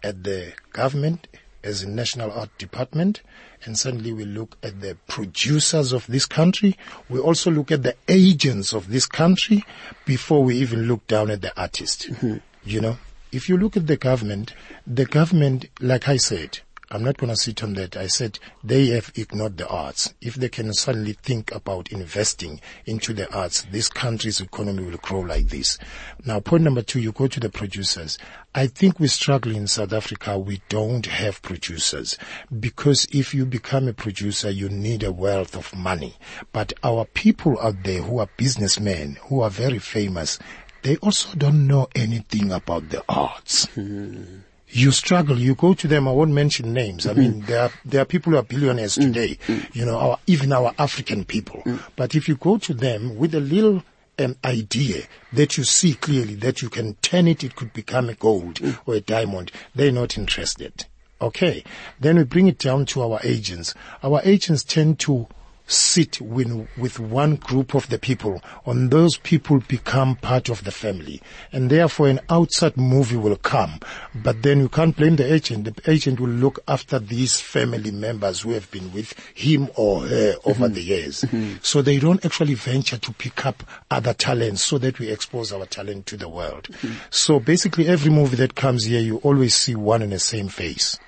[0.03, 1.29] at the government
[1.65, 3.23] as a national art department
[3.65, 6.77] and suddenly we look at the producers of this country.
[7.09, 9.65] We also look at the agents of this country
[10.05, 12.11] before we even look down at the artist.
[12.11, 12.37] Mm-hmm.
[12.65, 12.97] You know,
[13.31, 14.55] if you look at the government,
[14.87, 16.61] the government, like I said,
[16.93, 17.97] I'm not going to sit on that.
[17.97, 20.13] I said they have ignored the arts.
[20.21, 25.21] If they can suddenly think about investing into the arts, this country's economy will grow
[25.21, 25.79] like this.
[26.27, 28.19] Now, point number two, you go to the producers.
[28.55, 30.39] I think we struggle in South Africa.
[30.39, 32.19] We don't have producers
[32.61, 36.19] because if you become a producer, you need a wealth of money.
[36.53, 40.39] But our people out there who are businessmen, who are very famous,
[40.83, 43.65] they also don't know anything about the arts.
[43.69, 44.41] Hmm
[44.73, 45.39] you struggle.
[45.39, 46.09] You go to them.
[46.09, 47.07] I won't mention names.
[47.07, 49.03] I mean, there are there are people who are billionaires mm.
[49.03, 49.39] today.
[49.47, 49.75] Mm.
[49.75, 51.63] You know, our, even our African people.
[51.65, 51.81] Mm.
[51.95, 53.83] But if you go to them with a little
[54.19, 58.15] um, idea that you see clearly that you can turn it, it could become a
[58.15, 59.53] gold or a diamond.
[59.75, 60.87] They're not interested.
[61.21, 61.63] Okay.
[62.01, 63.75] Then we bring it down to our agents.
[64.03, 65.29] Our agents tend to
[65.73, 70.71] sit with, with one group of the people, and those people become part of the
[70.71, 71.21] family.
[71.53, 73.81] And therefore an outside movie will come.
[74.15, 75.65] But then you can't blame the agent.
[75.65, 80.35] The agent will look after these family members who have been with him or her
[80.45, 80.75] over mm-hmm.
[80.75, 81.23] the years.
[81.23, 81.55] Mm-hmm.
[81.63, 85.67] So they don't actually venture to pick up other talents so that we expose our
[85.67, 86.69] talent to the world.
[86.71, 86.95] Mm-hmm.
[87.11, 90.99] So basically every movie that comes here, you always see one and the same face.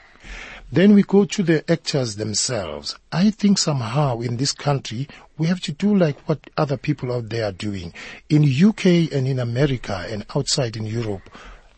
[0.74, 2.96] Then we go to the actors themselves.
[3.12, 5.06] I think somehow in this country,
[5.38, 7.94] we have to do like what other people out there are doing.
[8.28, 11.30] In UK and in America and outside in Europe,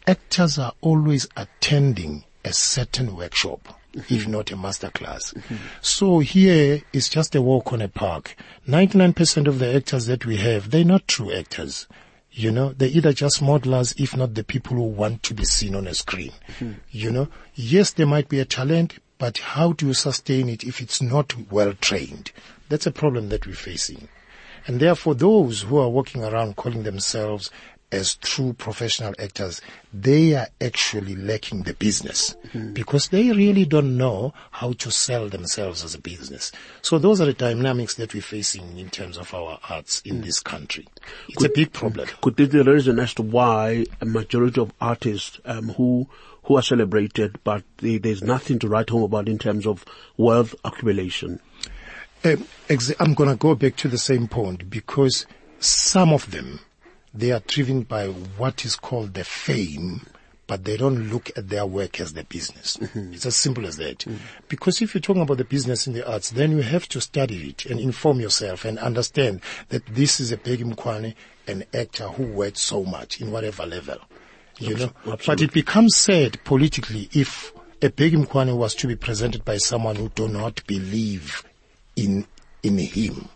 [0.06, 3.68] actors are always attending a certain workshop.
[3.92, 4.14] Mm-hmm.
[4.14, 5.32] if not a master class.
[5.32, 5.56] Mm-hmm.
[5.80, 8.37] So here is just a walk on a park.
[8.68, 11.87] 99% of the actors that we have, they're not true actors.
[12.38, 15.75] You know, they're either just modelers, if not the people who want to be seen
[15.75, 16.33] on a screen.
[16.59, 16.72] Mm-hmm.
[16.90, 20.83] You know, yes, there might be a talent, but how do you sustain it if
[20.83, 22.33] it's not well trained?
[22.68, 24.09] That's a problem that we're facing.
[24.66, 27.51] And therefore those who are walking around calling themselves
[27.92, 29.61] as true professional actors,
[29.92, 32.72] they are actually lacking the business mm-hmm.
[32.72, 36.51] because they really don't know how to sell themselves as a business.
[36.83, 40.25] So those are the dynamics that we're facing in terms of our arts in mm.
[40.25, 40.87] this country.
[41.29, 42.09] It's could, a big problem.
[42.20, 46.09] Could this be the reason as to why a majority of artists um, who
[46.44, 49.85] who are celebrated, but they, there's nothing to write home about in terms of
[50.16, 51.40] wealth accumulation?
[52.25, 52.46] Um,
[53.01, 55.27] I'm going to go back to the same point because
[55.59, 56.61] some of them
[57.16, 60.07] they are driven by what is called the fame,
[60.46, 62.76] but they don't look at their work as their business.
[62.76, 63.14] Mm-hmm.
[63.14, 64.00] It's as simple as that.
[64.00, 64.16] Mm-hmm.
[64.48, 67.48] Because if you're talking about the business in the arts, then you have to study
[67.48, 71.14] it and inform yourself and understand that this is a Bheki Mkhwane,
[71.46, 73.98] an actor who worked so much in whatever level.
[74.59, 75.26] You know, Absolutely.
[75.26, 77.52] but it becomes sad politically if
[77.83, 81.44] a Bheki Mkhwane was to be presented by someone who do not believe
[81.94, 82.26] in
[82.62, 83.29] in him.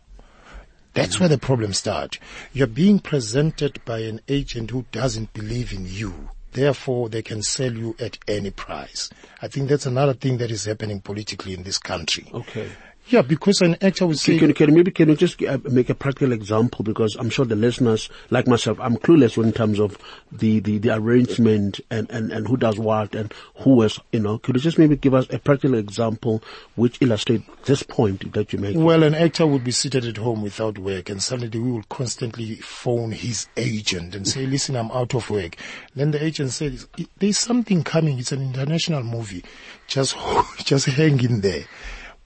[0.95, 2.19] That's where the problem starts.
[2.53, 6.31] You're being presented by an agent who doesn't believe in you.
[6.53, 9.09] Therefore, they can sell you at any price.
[9.41, 12.29] I think that's another thing that is happening politically in this country.
[12.35, 12.69] Okay.
[13.07, 14.39] Yeah, because an actor would say.
[14.39, 16.85] Can, can, maybe can you just uh, make a practical example?
[16.85, 19.99] Because I'm sure the listeners, like myself, I'm clueless in terms of
[20.31, 24.39] the, the, the arrangement and, and, and who does what and who is, you know.
[24.39, 26.43] Could you just maybe give us a practical example
[26.77, 28.77] which illustrates this point that you make?
[28.77, 32.57] Well, an actor would be seated at home without work and suddenly we will constantly
[32.57, 35.57] phone his agent and say, listen, I'm out of work.
[35.97, 36.87] Then the agent says,
[37.19, 38.21] there's something coming.
[38.21, 39.45] It's an international movie.
[39.89, 40.17] Just,
[40.59, 41.65] just hang in there.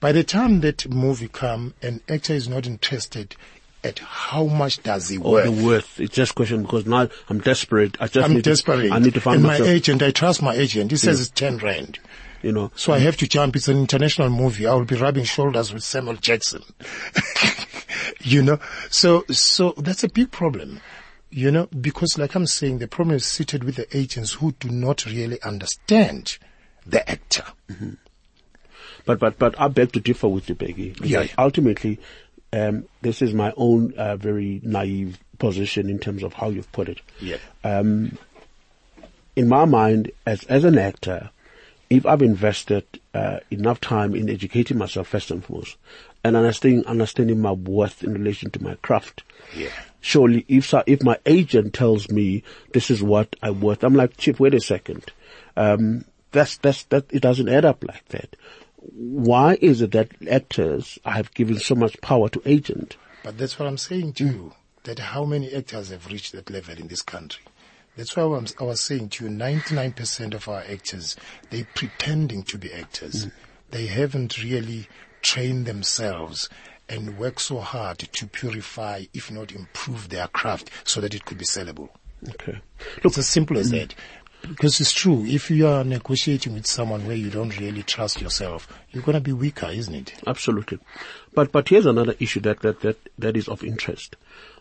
[0.05, 3.35] By the time that movie come, an actor is not interested
[3.83, 5.45] at how much does he worth.
[5.45, 5.99] The worth.
[5.99, 7.97] It's just question because now I'm desperate.
[7.99, 8.89] I just I'm need desperate.
[8.89, 9.67] To, I need to find and myself.
[9.67, 10.91] my agent, I trust my agent.
[10.91, 11.23] He says yeah.
[11.23, 11.97] it's 10 rand.
[12.43, 12.71] you know.
[12.75, 13.55] So I have to jump.
[13.55, 14.67] It's an international movie.
[14.67, 16.61] I will be rubbing shoulders with Samuel Jackson.
[18.21, 18.59] you know,
[18.91, 20.81] so, so that's a big problem.
[21.31, 24.69] You know, because like I'm saying, the problem is seated with the agents who do
[24.69, 26.37] not really understand
[26.85, 27.45] the actor.
[27.71, 27.93] Mm-hmm.
[29.05, 30.99] But, but, but I beg to differ with you, Bheki.
[31.05, 31.27] Yeah, yeah.
[31.37, 31.99] Ultimately,
[32.51, 36.89] um, this is my own uh, very naive position in terms of how you've put
[36.89, 37.01] it.
[37.21, 37.37] Yeah.
[37.63, 38.17] Um,
[39.35, 41.29] in my mind, as as an actor,
[41.89, 45.77] if I've invested uh, enough time in educating myself first and foremost,
[46.23, 49.23] and understanding understanding my worth in relation to my craft,
[49.55, 49.69] Yeah.
[50.01, 54.17] surely if so- if my agent tells me this is what I'm worth, I'm like,
[54.17, 55.11] Chief, wait a second,
[55.57, 58.35] um, that's that's that it doesn't add up like that.
[58.93, 62.97] Why is it that actors have given so much power to agent?
[63.23, 66.77] But that's what I'm saying to you, that how many actors have reached that level
[66.77, 67.43] in this country?
[67.95, 71.15] That's why I was, I was saying to you, 99% of our actors,
[71.49, 73.25] they pretending to be actors.
[73.25, 73.31] Mm.
[73.71, 74.87] They haven't really
[75.21, 76.49] trained themselves
[76.87, 81.37] and worked so hard to purify, if not improve their craft so that it could
[81.37, 81.89] be sellable.
[82.29, 82.59] Okay.
[83.03, 83.79] Look, it's as simple as mm.
[83.79, 83.95] that.
[84.47, 88.67] Because it's true, if you are negotiating with someone where you don't really trust yourself,
[88.91, 90.13] you're gonna be weaker, isn't it?
[90.27, 90.79] Absolutely.
[91.33, 94.15] But, but here's another issue that, that, that, that is of interest.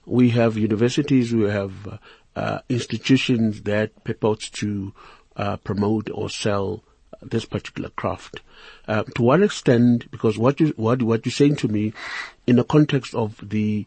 [0.06, 1.98] We have universities, we have uh,
[2.36, 4.92] uh, institutions that purport to
[5.36, 6.82] uh, promote or sell
[7.22, 8.40] this particular craft.
[8.86, 11.92] Uh, to what extent, because what you, what, what you're saying to me
[12.46, 13.86] in the context of the,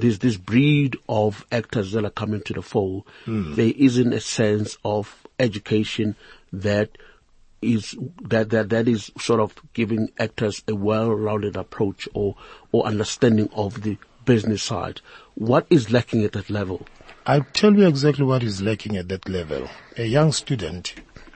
[0.00, 3.54] this, this breed of actors that are coming to the fold, hmm.
[3.54, 6.16] there isn't a sense of education
[6.52, 6.90] that
[7.62, 12.34] is that that that is sort of giving actors a well-rounded approach or
[12.72, 15.00] or understanding of the business side.
[15.34, 16.86] What is lacking at that level?
[17.26, 19.68] I'll tell you exactly what is lacking at that level.
[19.96, 20.94] A young student,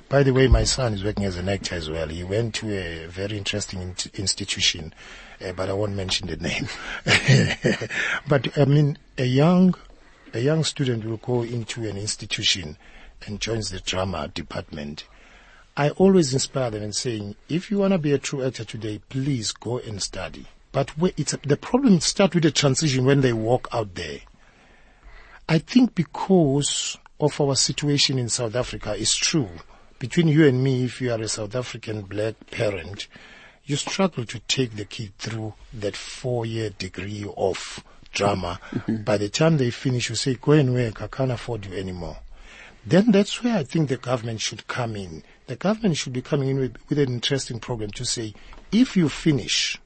[0.09, 2.09] by the way, my son is working as an actor as well.
[2.09, 4.95] He went to a very interesting in- institution,
[5.41, 6.69] uh, but I won't mention the name.
[8.29, 9.75] but I mean, a young,
[10.33, 12.77] a young student will go into an institution
[13.27, 15.05] and joins the drama department.
[15.77, 19.01] I always inspire them and saying, if you want to be a true actor today,
[19.09, 20.47] please go and study.
[20.71, 24.21] But it's the problem starts with the transition when they walk out there.
[25.49, 29.49] I think because of our situation in South Africa is true.
[29.99, 33.07] Between you and me, if you are a South African black parent,
[33.67, 38.61] you struggle to take the kid through that four-year degree of drama.
[38.71, 39.03] Mm-hmm.
[39.03, 42.19] By the time they finish, you say, go and work, I can't afford you anymore.
[42.87, 45.23] Then that's where I think the government should come in.
[45.47, 48.35] The government should be coming in with, with an interesting program to say,
[48.71, 49.81] if you finish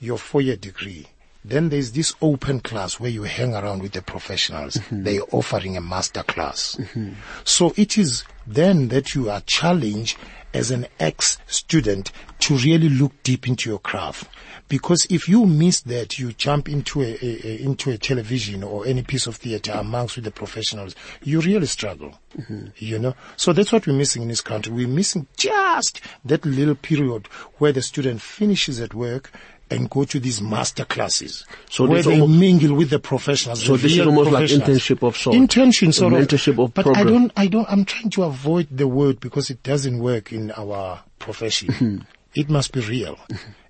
[0.00, 1.06] your four-year degree,
[1.46, 4.76] then there's this open class where you hang around with the professionals.
[4.76, 5.02] Mm-hmm.
[5.02, 6.76] They're offering a master class.
[6.76, 7.12] Mm-hmm.
[7.44, 10.18] So it is then that you are challenged
[10.54, 14.28] as an ex-student to really look deep into your craft.
[14.68, 18.86] Because if you miss that, you jump into a, a, a into a television or
[18.86, 22.18] any piece of theater amongst with the professionals, you really struggle.
[22.38, 22.68] Mm-hmm.
[22.76, 24.72] You know, so that's what we're missing in this country.
[24.72, 27.26] We're missing just that little period
[27.58, 29.30] where the student finishes at work
[29.70, 33.64] and go to these master classes So where they almo- mingle with the professionals.
[33.64, 35.38] So the this is almost like internship of sorts.
[35.38, 36.26] Internship sort A of.
[36.28, 39.62] mentorship of but I don't, I don't, I'm trying to avoid the word because it
[39.62, 42.06] doesn't work in our profession.
[42.34, 43.18] it must be real.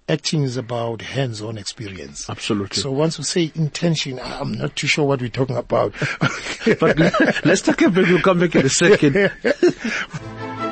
[0.06, 2.28] Acting is about hands-on experience.
[2.28, 2.76] Absolutely.
[2.82, 5.94] So once we say intention, I'm not too sure what we're talking about.
[6.80, 6.98] But
[7.44, 8.08] let's take a break.
[8.08, 9.14] We'll come back in a second.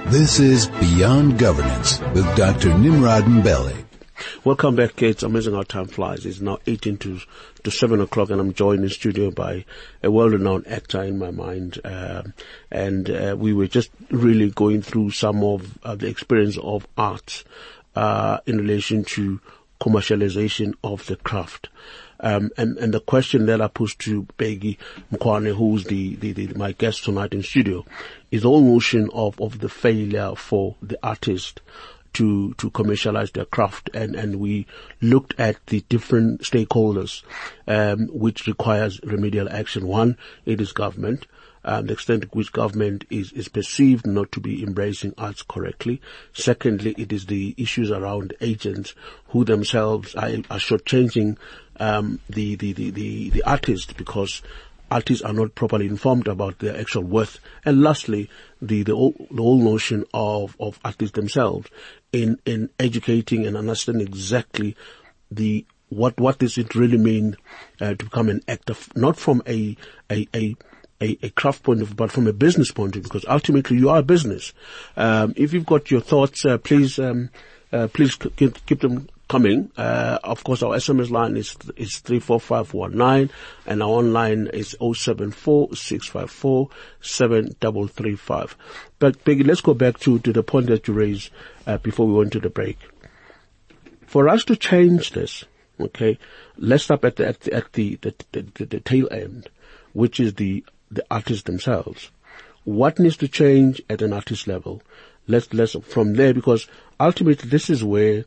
[0.07, 2.77] This is Beyond Governance with Dr.
[2.77, 3.73] Nimrod Mbele.
[4.45, 5.23] Welcome back, kids.
[5.23, 6.27] Amazing how time flies.
[6.27, 7.21] It's now 18 to,
[7.65, 9.65] to 7 o'clock and I'm joined in studio by
[10.03, 11.81] a well-renowned actor in my mind.
[11.85, 12.35] Um
[12.71, 17.45] and uh, we were just really going through some of uh, the experience of art
[17.95, 19.41] uh, in relation to
[19.81, 21.69] commercialization of the craft.
[22.21, 24.79] Um, and, and the question that I posed to Bheki
[25.13, 27.85] Mkhwane, who's the, the, the, my guest tonight in studio,
[28.31, 31.61] is the whole notion of, of the failure for the artist
[32.15, 33.91] to, to commercialize their craft.
[33.95, 34.67] And, and we
[35.01, 37.23] looked at the different stakeholders,
[37.67, 39.87] um, which requires remedial action.
[39.87, 41.27] One, it is government.
[41.65, 46.01] Um, the extent to which government is, is perceived not to be embracing arts correctly.
[46.33, 48.95] Secondly, it is the issues around agents
[49.29, 51.37] who themselves are, are shortchanging
[51.79, 54.43] um, the, the, the, the, the artist because
[54.91, 57.39] artists are not properly informed about their actual worth.
[57.65, 58.29] And lastly,
[58.61, 61.71] the, the, whole, the notion of, of artists themselves
[62.13, 64.77] in, in educating and understanding exactly
[65.31, 67.37] the, what, what does it really mean,
[67.81, 69.77] uh, to become an actor, not from a,
[70.11, 70.57] a, a,
[71.01, 73.89] a, craft point of view, but from a business point of view, because ultimately you
[73.89, 74.53] are a business.
[74.97, 77.31] Um, if you've got your thoughts, uh, please, um,
[77.73, 79.71] uh, please keep them coming.
[79.77, 83.31] Uh, of course, our SMS line is is three four five one nine,
[83.67, 86.69] and our online is oh seven four six five four
[87.01, 88.57] seven double three five.
[88.99, 91.31] But Bheki, let's go back to to the point that you raised
[91.67, 92.79] uh, before we went to the break.
[94.07, 95.45] For us to change this,
[95.81, 96.19] okay,
[96.59, 99.49] let's stop at the at the at the, the, the, the tail end,
[99.93, 102.11] which is the the artists themselves.
[102.65, 104.83] What needs to change at an artist level?
[105.27, 106.67] Let's let's from there because
[107.01, 108.25] ultimately this is where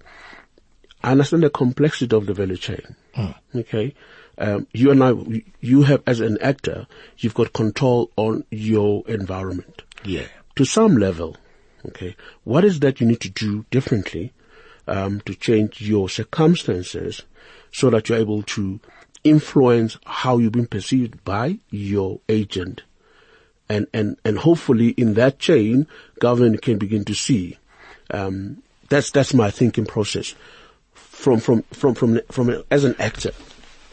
[1.11, 2.95] understand the complexity of the value chain.
[3.15, 3.35] Mm.
[3.55, 3.93] Okay.
[4.37, 5.13] Um, you and I,
[5.61, 6.87] you have as an actor,
[7.17, 9.83] you've got control on your environment.
[10.03, 10.27] Yeah.
[10.57, 11.37] To some level.
[11.87, 12.15] Okay.
[12.43, 14.33] What is that you need to do differently,
[14.87, 17.23] um, to change your circumstances
[17.71, 18.79] so that you're able to
[19.23, 22.83] influence how you've been perceived by your agent?
[23.67, 25.87] And, and, and hopefully in that chain,
[26.19, 27.57] government can begin to see,
[28.11, 30.35] um, that's, that's my thinking process
[31.15, 33.31] from from from from from as an actor?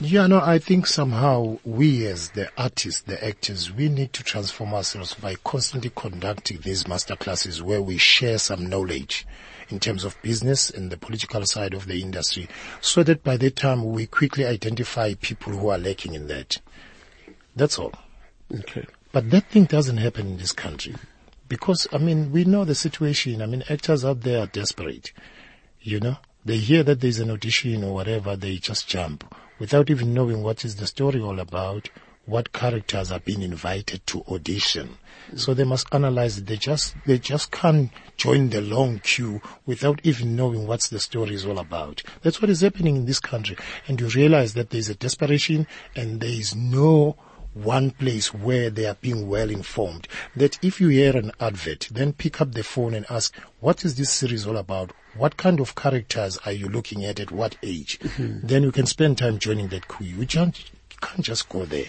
[0.01, 4.75] Yeah, no, I think somehow we as the artists, the actors, we need to transform
[4.75, 9.25] ourselves by constantly conducting these master classes where we share some knowledge
[9.69, 12.49] in terms of business and the political side of the industry
[12.81, 16.59] so that by the time we quickly identify people who are lacking in that.
[17.55, 17.93] That's all.
[18.53, 18.85] Okay.
[19.13, 20.97] But that thing doesn't happen in this country
[21.49, 23.41] because, I mean, we know the situation.
[23.41, 25.13] I mean, actors out there are desperate,
[25.81, 26.17] you know?
[26.45, 29.25] They hear that there's an audition or whatever, they just jump
[29.63, 31.89] without even knowing what is the story all about,
[32.27, 34.99] what characters are being invited to audition.
[35.37, 36.47] So they must analyze it.
[36.47, 41.35] They just, they just can't join the long queue without even knowing what the story
[41.35, 42.03] is all about.
[42.23, 43.57] That's what is happening in this country.
[43.87, 47.17] And you realize that there's a desperation and there is no
[47.55, 50.09] one place where they are being well informed.
[50.35, 53.95] That if you hear an advert, then pick up the phone and ask, what is
[53.95, 54.93] this series all about?
[55.15, 57.99] What kind of characters are you looking at at what age?
[58.01, 58.47] Mm-hmm.
[58.47, 60.07] Then you can spend time joining that queue.
[60.07, 61.87] You, can't, you can't just go there.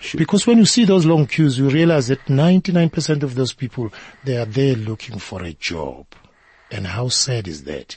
[0.00, 0.18] Sure.
[0.18, 3.92] Because when you see those long queues, you realize that 99% of those people,
[4.24, 6.06] they are there looking for a job.
[6.70, 7.96] And how sad is that?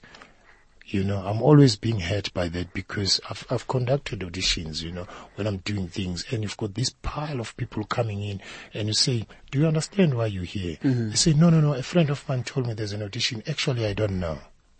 [0.91, 5.07] You know, I'm always being hurt by that because I've, I've conducted auditions, you know,
[5.35, 8.41] when I'm doing things and you've got this pile of people coming in
[8.73, 10.75] and you say, do you understand why you're here?
[10.83, 11.09] Mm-hmm.
[11.11, 13.41] They say, no, no, no, a friend of mine told me there's an audition.
[13.47, 14.39] Actually, I don't know.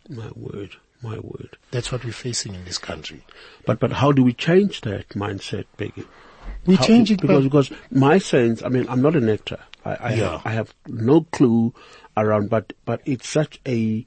[0.10, 1.58] My word, my word.
[1.72, 3.24] That's what we're facing in this country.
[3.66, 6.06] But, but how do we change that mindset, Bheki?
[6.66, 9.60] We change it because, because my sense, I mean, I'm not an actor.
[9.86, 10.32] I, I, yeah.
[10.32, 11.74] have, I have no clue
[12.18, 14.06] around, but, but it's such a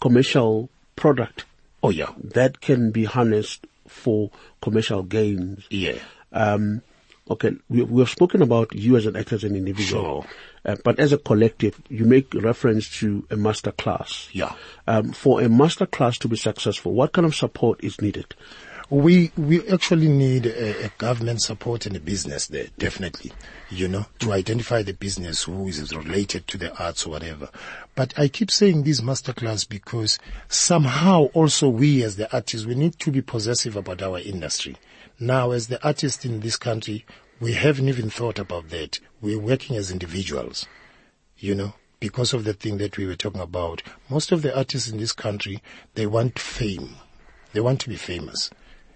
[0.00, 1.44] commercial product.
[1.82, 2.10] Oh yeah.
[2.18, 4.30] That can be harnessed for
[4.62, 5.66] commercial gains.
[5.70, 5.98] Yeah.
[6.32, 6.82] Um,
[7.30, 10.22] okay, we, we have spoken about you as an actor, as an individual.
[10.22, 10.26] Sure.
[10.64, 14.28] Uh, but as a collective, you make reference to a master class.
[14.32, 14.54] Yeah.
[14.86, 18.34] Um, for a master class to be successful, what kind of support is needed?
[18.94, 23.32] We we actually need a, a, government support and a business there, definitely.
[23.68, 27.48] You know, to identify the business who is related to the arts or whatever.
[27.96, 33.00] But I keep saying this masterclass because somehow also we as the artists we need
[33.00, 34.76] to be possessive about our industry.
[35.18, 37.04] Now, as the artists in this country,
[37.40, 39.00] we haven't even thought about that.
[39.20, 40.68] We're working as individuals.
[41.36, 43.82] You know, because of the thing that we were talking about.
[44.08, 45.64] Most of the artists in this country,
[45.94, 46.94] they want fame.
[47.54, 48.50] They want to be famous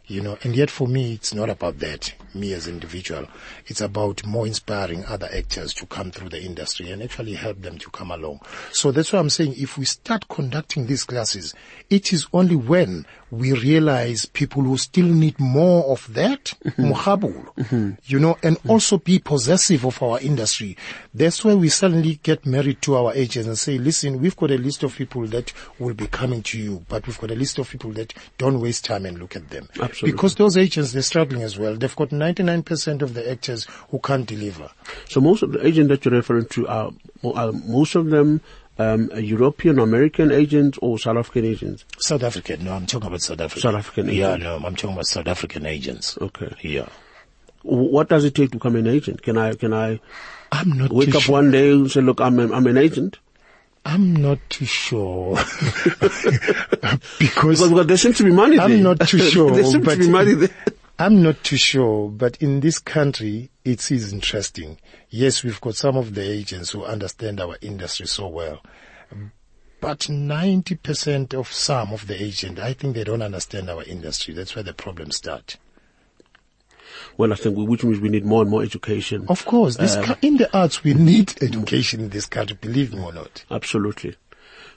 [0.09, 3.27] you know, and yet for me, it's not about that, me as an individual.
[3.67, 7.77] It's about more inspiring other actors to come through the industry and actually help them
[7.79, 8.41] to come along.
[8.73, 11.55] So that's why I'm saying if we start conducting these classes,
[11.91, 16.91] it is only when we realize people who still need more of that, mm-hmm.
[16.93, 17.91] mm-hmm.
[18.05, 18.71] you know, and mm-hmm.
[18.71, 20.77] also be possessive of our industry.
[21.19, 24.57] That's why we suddenly get married to our agents and say, listen, we've got a
[24.57, 27.69] list of people that will be coming to you, but we've got a list of
[27.69, 29.69] people that don't waste time and look at them.
[29.81, 30.13] Absolutely.
[30.13, 31.75] Because those agents, they're struggling as well.
[31.75, 34.71] They've got 99% of the actors who can't deliver.
[35.09, 36.93] So most of the agents that you're referring to are,
[37.35, 38.41] are most of them
[38.79, 41.85] um, European American agents or South African agents?
[41.99, 42.65] South African.
[42.65, 43.63] No, I'm talking about South African.
[43.63, 44.21] South African agents.
[44.21, 46.17] Yeah, no, I'm talking about South African agents.
[46.21, 46.55] Okay.
[46.63, 46.89] Yeah.
[47.69, 49.23] What does it take to become an agent?
[49.23, 50.01] Can I, can I
[50.51, 51.35] I'm not wake up sure.
[51.35, 53.19] one day and say, look, I'm, a, I'm an agent?
[53.85, 55.37] I'm not too sure
[55.85, 56.25] because,
[57.19, 58.83] because, because there seems to be money I'm there.
[58.83, 59.51] not too sure.
[59.51, 60.49] there seems to be money there.
[60.99, 64.79] I'm not too sure, but in this country, it is interesting.
[65.11, 68.61] Yes, we've got some of the agents who understand our industry so well.
[69.81, 74.35] But 90% of some of the agents, I think they don't understand our industry.
[74.35, 75.57] That's where the problems start.
[77.17, 79.27] Well, I think we, which means we need more and more education.
[79.29, 82.57] Of course, this ca- in the arts we need education in this country.
[82.61, 83.45] Believe me or not.
[83.51, 84.17] Absolutely.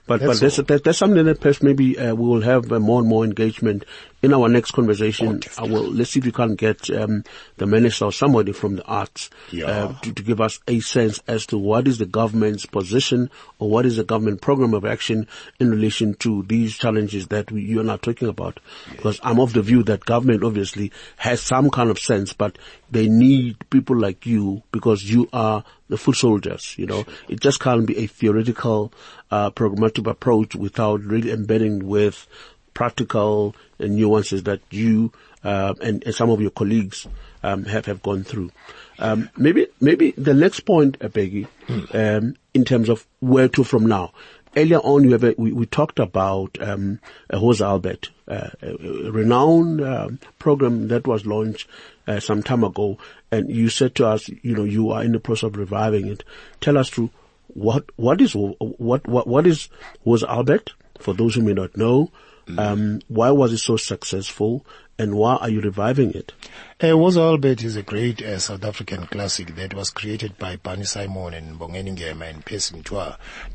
[0.08, 0.66] But That's but there's, all.
[0.66, 3.86] there- there's something that perhaps maybe uh, we will have uh, more and more engagement
[4.22, 5.42] in our next conversation.
[5.58, 7.24] I will, let's see if we can get um,
[7.58, 9.66] the minister or somebody from the arts Yeah.
[9.66, 13.70] uh, to, to give us a sense as to what is the government's position or
[13.70, 15.28] what is the government program of action
[15.60, 18.60] in relation to these challenges that we, you and I are talking about.
[18.92, 22.58] Because I'm of the view that government obviously has some kind of sense, but
[22.92, 27.06] they need people like you because you are the foot soldiers, you know.
[27.28, 28.94] It just can't be a theoretical,
[29.30, 32.28] uh, programmatic approach without really embedding with
[32.74, 35.12] practical uh, nuances that you,
[35.44, 37.08] uh, and, and some of your colleagues,
[37.44, 38.52] um, have, have gone through.
[39.00, 41.48] Um, maybe, maybe the next point, uh, Bheki,
[41.94, 44.14] um, in terms of where to from now.
[44.56, 47.00] Earlier on, have a, we, we talked about um,
[47.30, 51.68] uh, Woza Albert, uh, a, a renowned um, program that was launched
[52.06, 52.98] uh, some time ago,
[53.32, 56.26] and you said to us, you know, you are in the process of reviving it.
[56.60, 57.12] Tell us through
[57.54, 59.70] what what is what what what is
[60.06, 62.12] Woza Albert for those who may not know.
[62.58, 64.66] Um, why was it so successful,
[64.98, 66.34] and why are you reviving it?
[66.80, 70.84] Uh, Woza Albert is a great uh, South African classic that was created by Barney
[70.84, 72.82] Simon and Mbongeni Ngema and Percy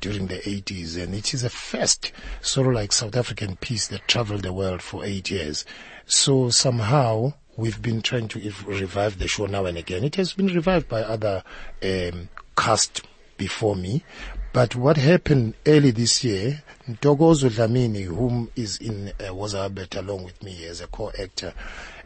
[0.01, 4.09] during the 80s and it is a first sort of like South African piece that
[4.09, 5.65] traveled the world for eight years.
[6.07, 10.05] So somehow we've been trying to ev- revive the show now and again.
[10.05, 11.43] It has been revived by other
[11.83, 13.03] um, cast
[13.37, 14.05] before me.
[14.57, 20.43] But what happened early this year, Ntokozo Dlamini, whom is in uh, Albert along with
[20.43, 21.53] me as a co-actor,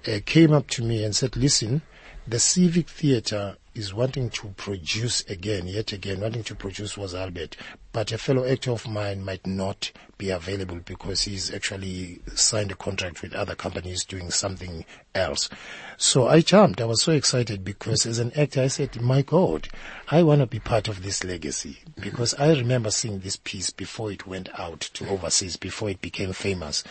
[0.08, 1.82] uh, came up to me and said, listen,
[2.26, 7.56] the Civic Theatre is wanting to produce again, yet again, wanting to produce Woza Albert,
[7.92, 12.74] but a fellow actor of mine might not be available because he's actually signed a
[12.74, 14.84] contract with other companies doing something
[15.14, 15.48] else.
[15.96, 16.80] So I jumped.
[16.80, 19.68] I was so excited because as an actor, I said, my God,
[20.10, 24.10] I want to be part of this legacy because I remember seeing this piece before
[24.10, 26.82] it went out to overseas, before it became famous.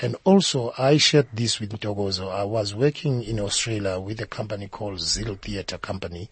[0.00, 2.30] And also I shared this with Ntokozo.
[2.30, 6.28] I was working in Australia with a company called Zeal Theatre Company.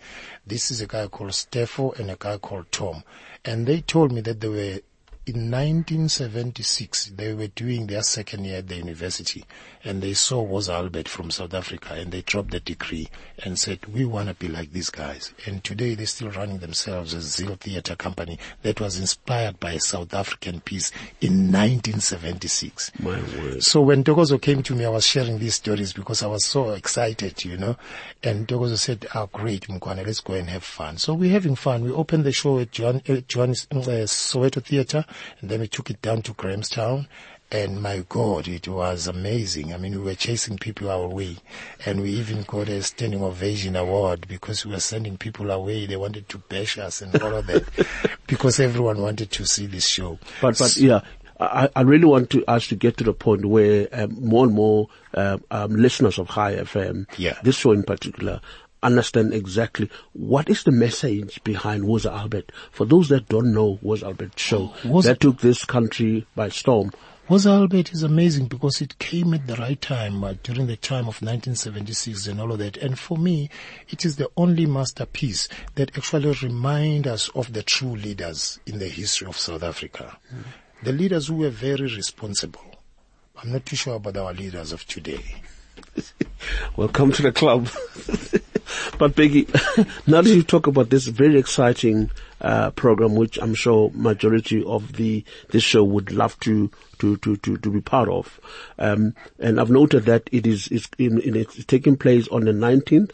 [0.47, 3.05] This is a guy called Stefo and a guy called Tom.
[3.45, 4.81] And they told me that they were
[5.27, 9.45] in 1976, they were doing their second year at the university
[9.83, 13.09] and they saw Woza Albert from South Africa and they dropped the degree
[13.43, 15.33] and said, we want to be like these guys.
[15.47, 19.81] And today they're still running themselves as Zeal Theatre Company that was inspired by a
[19.81, 20.91] South African piece
[21.23, 22.93] in 1976.
[22.99, 23.63] My word.
[23.63, 26.71] So when Ntokozo came to me, I was sharing these stories because I was so
[26.71, 27.77] excited, you know.
[28.23, 31.85] And Ntokozo said, "Ah, great, Mkhwane, let's go and have fun." So we're having fun.
[31.85, 35.05] We opened the show at Johan, uh, Johannes, uh, Soweto Theatre,
[35.41, 37.09] and then we took it down to Grahamstown.
[37.53, 39.73] And my God, it was amazing.
[39.73, 41.37] I mean, we were chasing people our way,
[41.87, 45.87] and we even got a standing ovation award because we were sending people away.
[45.87, 47.65] They wanted to bash us and all of that
[48.27, 50.19] because everyone wanted to see this show.
[50.41, 51.03] But but yeah,
[51.39, 54.55] I, I really want to us to get to the point where um, more and
[54.55, 57.39] more uh, um, listeners of High FM, Yeah.
[57.45, 58.41] this show in particular,
[58.85, 62.53] understand exactly what is the message behind Woza Albert.
[62.71, 66.93] For those that don't know Woza Albert show, Was- that took this country by storm.
[67.29, 71.09] Woza Albert is amazing because it came at the right time uh, during the time
[71.09, 72.77] of 1976 and all of that.
[72.77, 73.49] And for me,
[73.89, 78.89] it is the only masterpiece that actually reminds us of the true leaders in the
[78.89, 80.19] history of South Africa.
[80.83, 82.61] The leaders who were very responsible.
[83.43, 85.25] I'm not too sure about our leaders of today.
[86.77, 87.71] Welcome to the club.
[88.99, 89.49] but Bheki,
[90.07, 92.11] now that you talk about this very exciting
[92.41, 97.37] uh, program, which I'm sure majority of the this show would love to to to
[97.37, 98.41] to, to be part of,
[98.79, 102.53] um, and I've noted that it is is in, in it's taking place on the
[102.53, 103.13] 19th.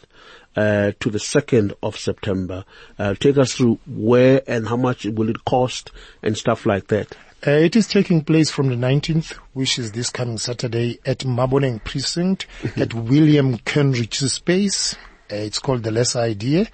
[0.53, 2.65] Uh, to the 2nd of September.
[2.99, 5.91] Uh, take us through where and how much will it cost
[6.21, 7.15] and stuff like that.
[7.47, 11.83] Uh, it is taking place from the 19th, which is this coming Saturday at Maboneng
[11.83, 12.45] Precinct
[12.75, 14.93] at William Kentridge's space.
[15.31, 16.67] Uh, it's called The Less Idea.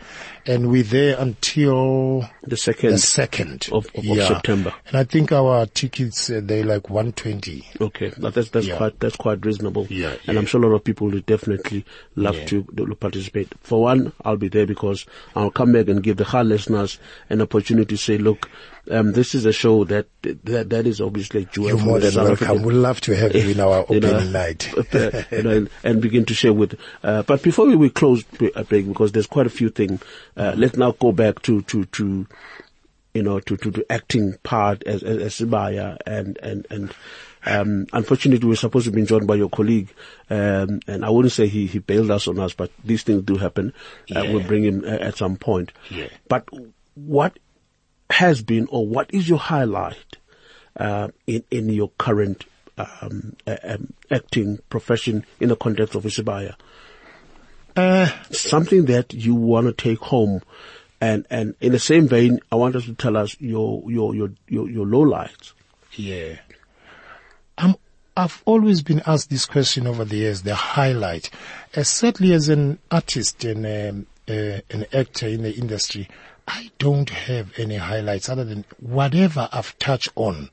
[0.46, 2.92] And we're there until The 2nd.
[2.92, 4.74] the second of- of- of September.
[4.88, 7.68] And I think our tickets, uh, they're like 120.
[7.82, 8.78] Okay, that- that's that's Yeah.
[8.78, 9.88] quite that's quite reasonable.
[9.90, 10.40] Yeah, and yeah.
[10.40, 11.86] I'm sure a lot of people will definitely
[12.16, 12.46] love Yeah.
[12.46, 13.50] to, to participate.
[13.62, 15.06] For one, I'll be there because
[15.36, 16.98] I'll come back and give the hard listeners
[17.30, 18.50] an opportunity to say, look,
[18.90, 22.64] um, this is a show that that that is obviously a You're more than welcome.
[22.64, 24.72] We'd love to have you in our you know, opening night.
[25.32, 26.80] you know, and, and begin to share with.
[27.04, 28.24] Uh, but before we, we close,
[28.56, 30.02] uh, because there's quite a few things.
[30.36, 32.28] Uh, let's now go back to to to
[33.14, 36.94] you know, to, to the acting part as, as, as Sibaya and, and, and,
[37.48, 39.92] um, unfortunately, we're supposed to be joined by your colleague,
[40.30, 43.38] um, and I wouldn't say he, he bailed us on us, but these things do
[43.38, 43.74] happen.
[44.16, 44.34] Uh, Yeah.
[44.34, 45.72] we'll bring him uh, at some point.
[45.90, 46.10] Yeah.
[46.28, 46.48] But
[46.94, 47.40] what
[48.10, 50.18] has been, or what is your highlight
[50.78, 52.46] uh, in in your current
[52.78, 56.56] um, uh, um, acting profession in the context of Isibaya?
[57.76, 60.42] Uh, Something that you want to take home,
[61.00, 64.32] and and in the same vein, I want us to tell us your your your
[64.48, 65.54] your, your lowlights.
[65.94, 66.38] Yeah.
[67.58, 67.76] I'm,
[68.16, 71.30] I've always been asked this question over the years, the highlight.
[71.76, 76.08] Uh, certainly as an artist and um, uh, an actor in the industry,
[76.48, 80.50] I don't have any highlights other than whatever I've touched on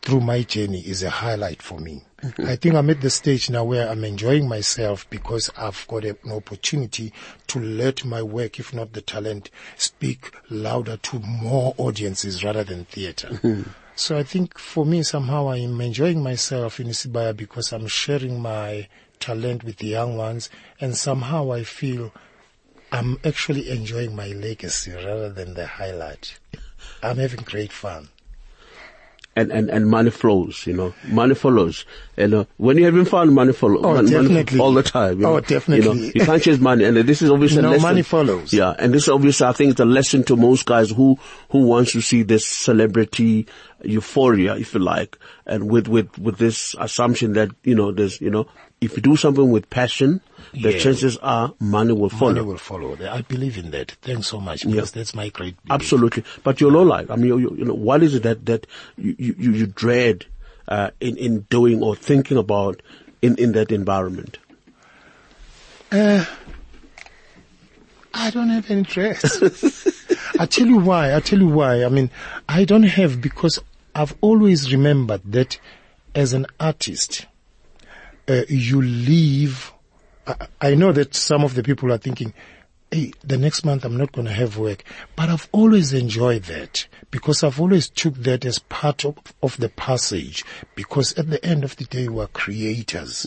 [0.00, 2.02] through my journey is a highlight for me.
[2.38, 6.16] I think I'm at the stage now where I'm enjoying myself because I've got an
[6.30, 7.12] opportunity
[7.48, 12.84] to let my work, if not the talent, speak louder to more audiences rather than
[12.86, 13.28] theater.
[13.44, 13.62] Hmm.
[13.96, 18.88] So I think for me, somehow I'm enjoying myself in Isibaya because I'm sharing my
[19.20, 22.12] talent with the young ones and somehow I feel
[22.94, 26.38] I'm actually enjoying my legacy rather than the highlight.
[27.02, 28.08] I'm having great fun.
[29.36, 31.84] and, and, and money flows, you know, money follows.
[32.16, 33.80] You know, when you're having fun, money follows.
[33.82, 34.60] Oh, money, money definitely.
[34.60, 35.18] all the time.
[35.20, 35.84] You Oh, know, definitely.
[35.84, 38.52] You, know, you can't chase money, and this is obviously No, money follows.
[38.52, 41.18] Yeah, and this is obviously, I think, it's a lesson to most guys who
[41.50, 43.46] who wants to see this celebrity
[43.82, 48.30] euphoria, if you like, and with with with this assumption that you know, there's you
[48.30, 48.46] know,
[48.80, 50.20] if you do something with passion,
[50.52, 50.78] the Yeah.
[50.78, 52.32] chances are money will follow.
[52.34, 52.96] Money will follow.
[53.10, 53.92] I believe in that.
[54.02, 55.80] Thanks so much because that's my great belief.
[55.80, 56.24] Absolutely.
[56.42, 57.10] But your low life.
[57.10, 58.66] I mean, you, you, you know, what is it that, that
[58.96, 60.26] you, you, you dread,
[60.68, 62.80] uh, in, in doing or thinking about
[63.22, 64.38] in, in that environment?
[65.92, 66.24] Uh,
[68.12, 69.42] I don't have any dress.
[70.38, 71.14] I tell you why.
[71.14, 71.84] I tell you why.
[71.84, 72.10] I mean,
[72.48, 73.60] I don't have because
[73.94, 75.58] I've always remembered that
[76.14, 77.26] as an artist,
[78.28, 79.72] uh, you leave.
[80.26, 82.32] I, I know that some of the people are thinking,
[82.90, 84.84] hey, the next month I'm not going to have work.
[85.16, 89.68] But I've always enjoyed that because I've always took that as part of, of the
[89.68, 90.44] passage
[90.74, 93.24] because at the end of the day we are creators.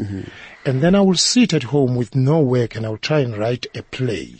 [0.65, 3.67] And then I will sit at home with no work and I'll try and write
[3.75, 4.35] a play.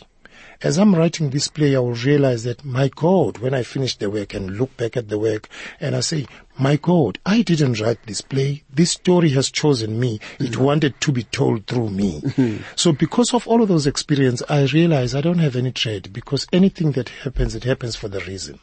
[0.60, 4.10] As I'm writing this play, I will realize that, my God, when I finish the
[4.10, 5.48] work and look back at the work
[5.80, 6.26] and I say,
[6.58, 8.64] my God, I didn't write this play.
[8.68, 10.18] This story has chosen me.
[10.40, 10.64] It mm-hmm.
[10.64, 12.22] wanted to be told through me.
[12.22, 12.62] Mm-hmm.
[12.74, 16.48] So because of all of those experiences, I realize I don't have any trade because
[16.52, 18.58] anything that happens, it happens for the reason.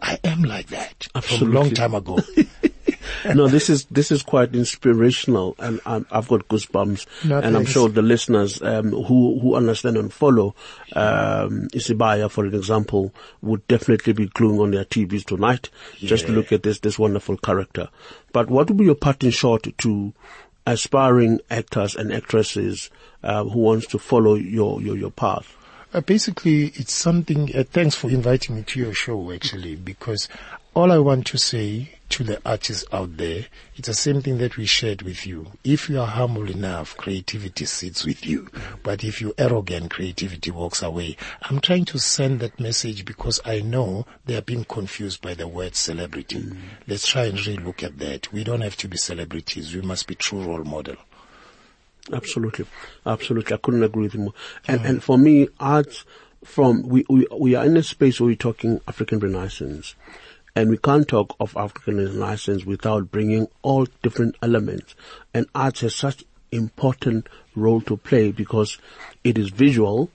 [0.00, 2.18] I am like that from a long time ago.
[3.24, 7.06] no, this is this is quite inspirational, and um, I've got goosebumps.
[7.24, 10.54] No, and I'm sure the listeners um, who who understand and follow
[10.94, 13.12] um, Isibaya, for example,
[13.42, 17.36] would definitely be gluing on their TVs tonight just to look at this this wonderful
[17.36, 17.88] character.
[18.32, 20.12] But what would be your parting shot to
[20.66, 22.90] aspiring actors and actresses
[23.22, 25.56] uh, who wants to follow your your, your path?
[25.96, 30.28] Uh, basically, it's something, uh, thanks for inviting me to your show actually, because
[30.76, 33.46] all I want to say to the artists out there,
[33.76, 35.52] it's the same thing that we shared with you.
[35.64, 38.48] If you are humble enough, creativity sits with you.
[38.82, 41.16] But if you're arrogant, creativity walks away.
[41.40, 45.48] I'm trying to send that message because I know they are being confused by the
[45.48, 46.42] word celebrity.
[46.42, 46.58] Mm.
[46.86, 48.30] Let's try and really look at that.
[48.30, 49.74] We don't have to be celebrities.
[49.74, 50.96] We must be true role model.
[52.12, 52.66] Absolutely,
[53.06, 53.54] absolutely.
[53.54, 54.34] I couldn't agree with you more.
[54.68, 54.88] And mm.
[54.90, 56.04] and for me, art
[56.44, 59.94] from we we we are in a space where we're talking African Renaissance,
[60.56, 64.94] and we can't talk of African Renaissance without bringing all different elements.
[65.34, 68.78] And art has such important role to play because
[69.22, 70.10] it is visual,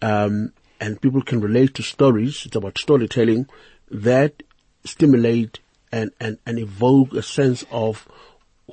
[0.00, 2.46] um, and people can relate to stories.
[2.46, 3.48] It's about storytelling
[3.90, 4.42] that
[4.84, 5.60] stimulate
[5.92, 8.08] and and and evoke a sense of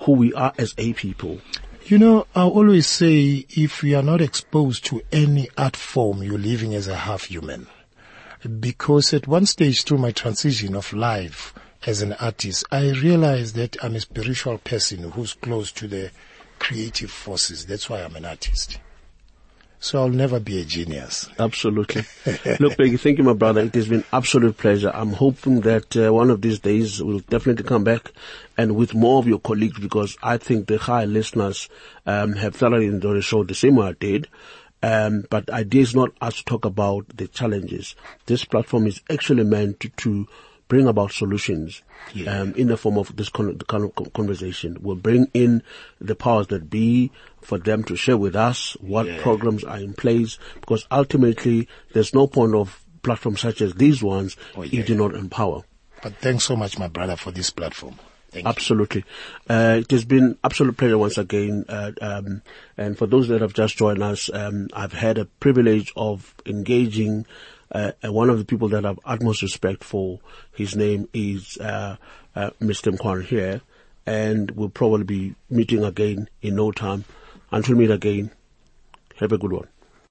[0.02, 1.42] who we are as a people.
[1.86, 6.38] You know, I always say if you are not exposed to any art form, you're
[6.38, 7.68] living as a half human.
[8.60, 11.54] Because at one stage through my transition of life
[11.86, 16.12] as an artist, I realized that I'm a spiritual person who's close to the
[16.58, 17.66] creative forces.
[17.66, 18.80] That's why I'm an artist.
[19.82, 21.30] So I'll never be a genius.
[21.40, 22.02] Absolutely.
[22.60, 23.62] Look, Bheki, thank you, my brother.
[23.62, 24.92] It has been absolute pleasure.
[24.94, 28.12] I'm hoping that uh, one of these days we'll definitely come back
[28.58, 31.70] and with more of your colleagues because I think the high listeners
[32.06, 34.28] um, have thoroughly enjoyed the show the same way I did.
[34.82, 37.96] Um, but the idea is not us to talk about the challenges.
[38.28, 40.28] This platform is actually meant to, to
[40.70, 41.82] bring about solutions
[42.14, 42.42] Yeah.
[42.42, 44.78] um, in the form of this con- the kind of conversation.
[44.80, 45.64] We'll bring in
[46.00, 47.12] the powers that be
[47.42, 49.22] for them to share with us what Yeah.
[49.22, 54.38] programs are in place because ultimately there's no point of platforms such as these ones,
[54.56, 54.86] Oh, you yeah.
[54.86, 55.64] do not empower.
[56.04, 57.96] But thanks so much, my brother, for this platform.
[58.32, 58.46] Thank.
[58.46, 59.06] Absolutely.
[59.50, 61.66] Uh, it has been absolute pleasure once again.
[61.68, 62.42] Uh, um,
[62.78, 67.26] and for those that have just joined us, um, I've had a privilege of engaging
[67.72, 70.20] uh, uh, one of the people that I have utmost respect for.
[70.52, 71.98] His name is uh,
[72.36, 72.96] uh, Mr.
[72.96, 73.62] Mkhwane here,
[74.06, 77.06] and we'll probably be meeting again in no time.
[77.52, 78.32] Until we meet again,
[79.18, 79.68] have a good one.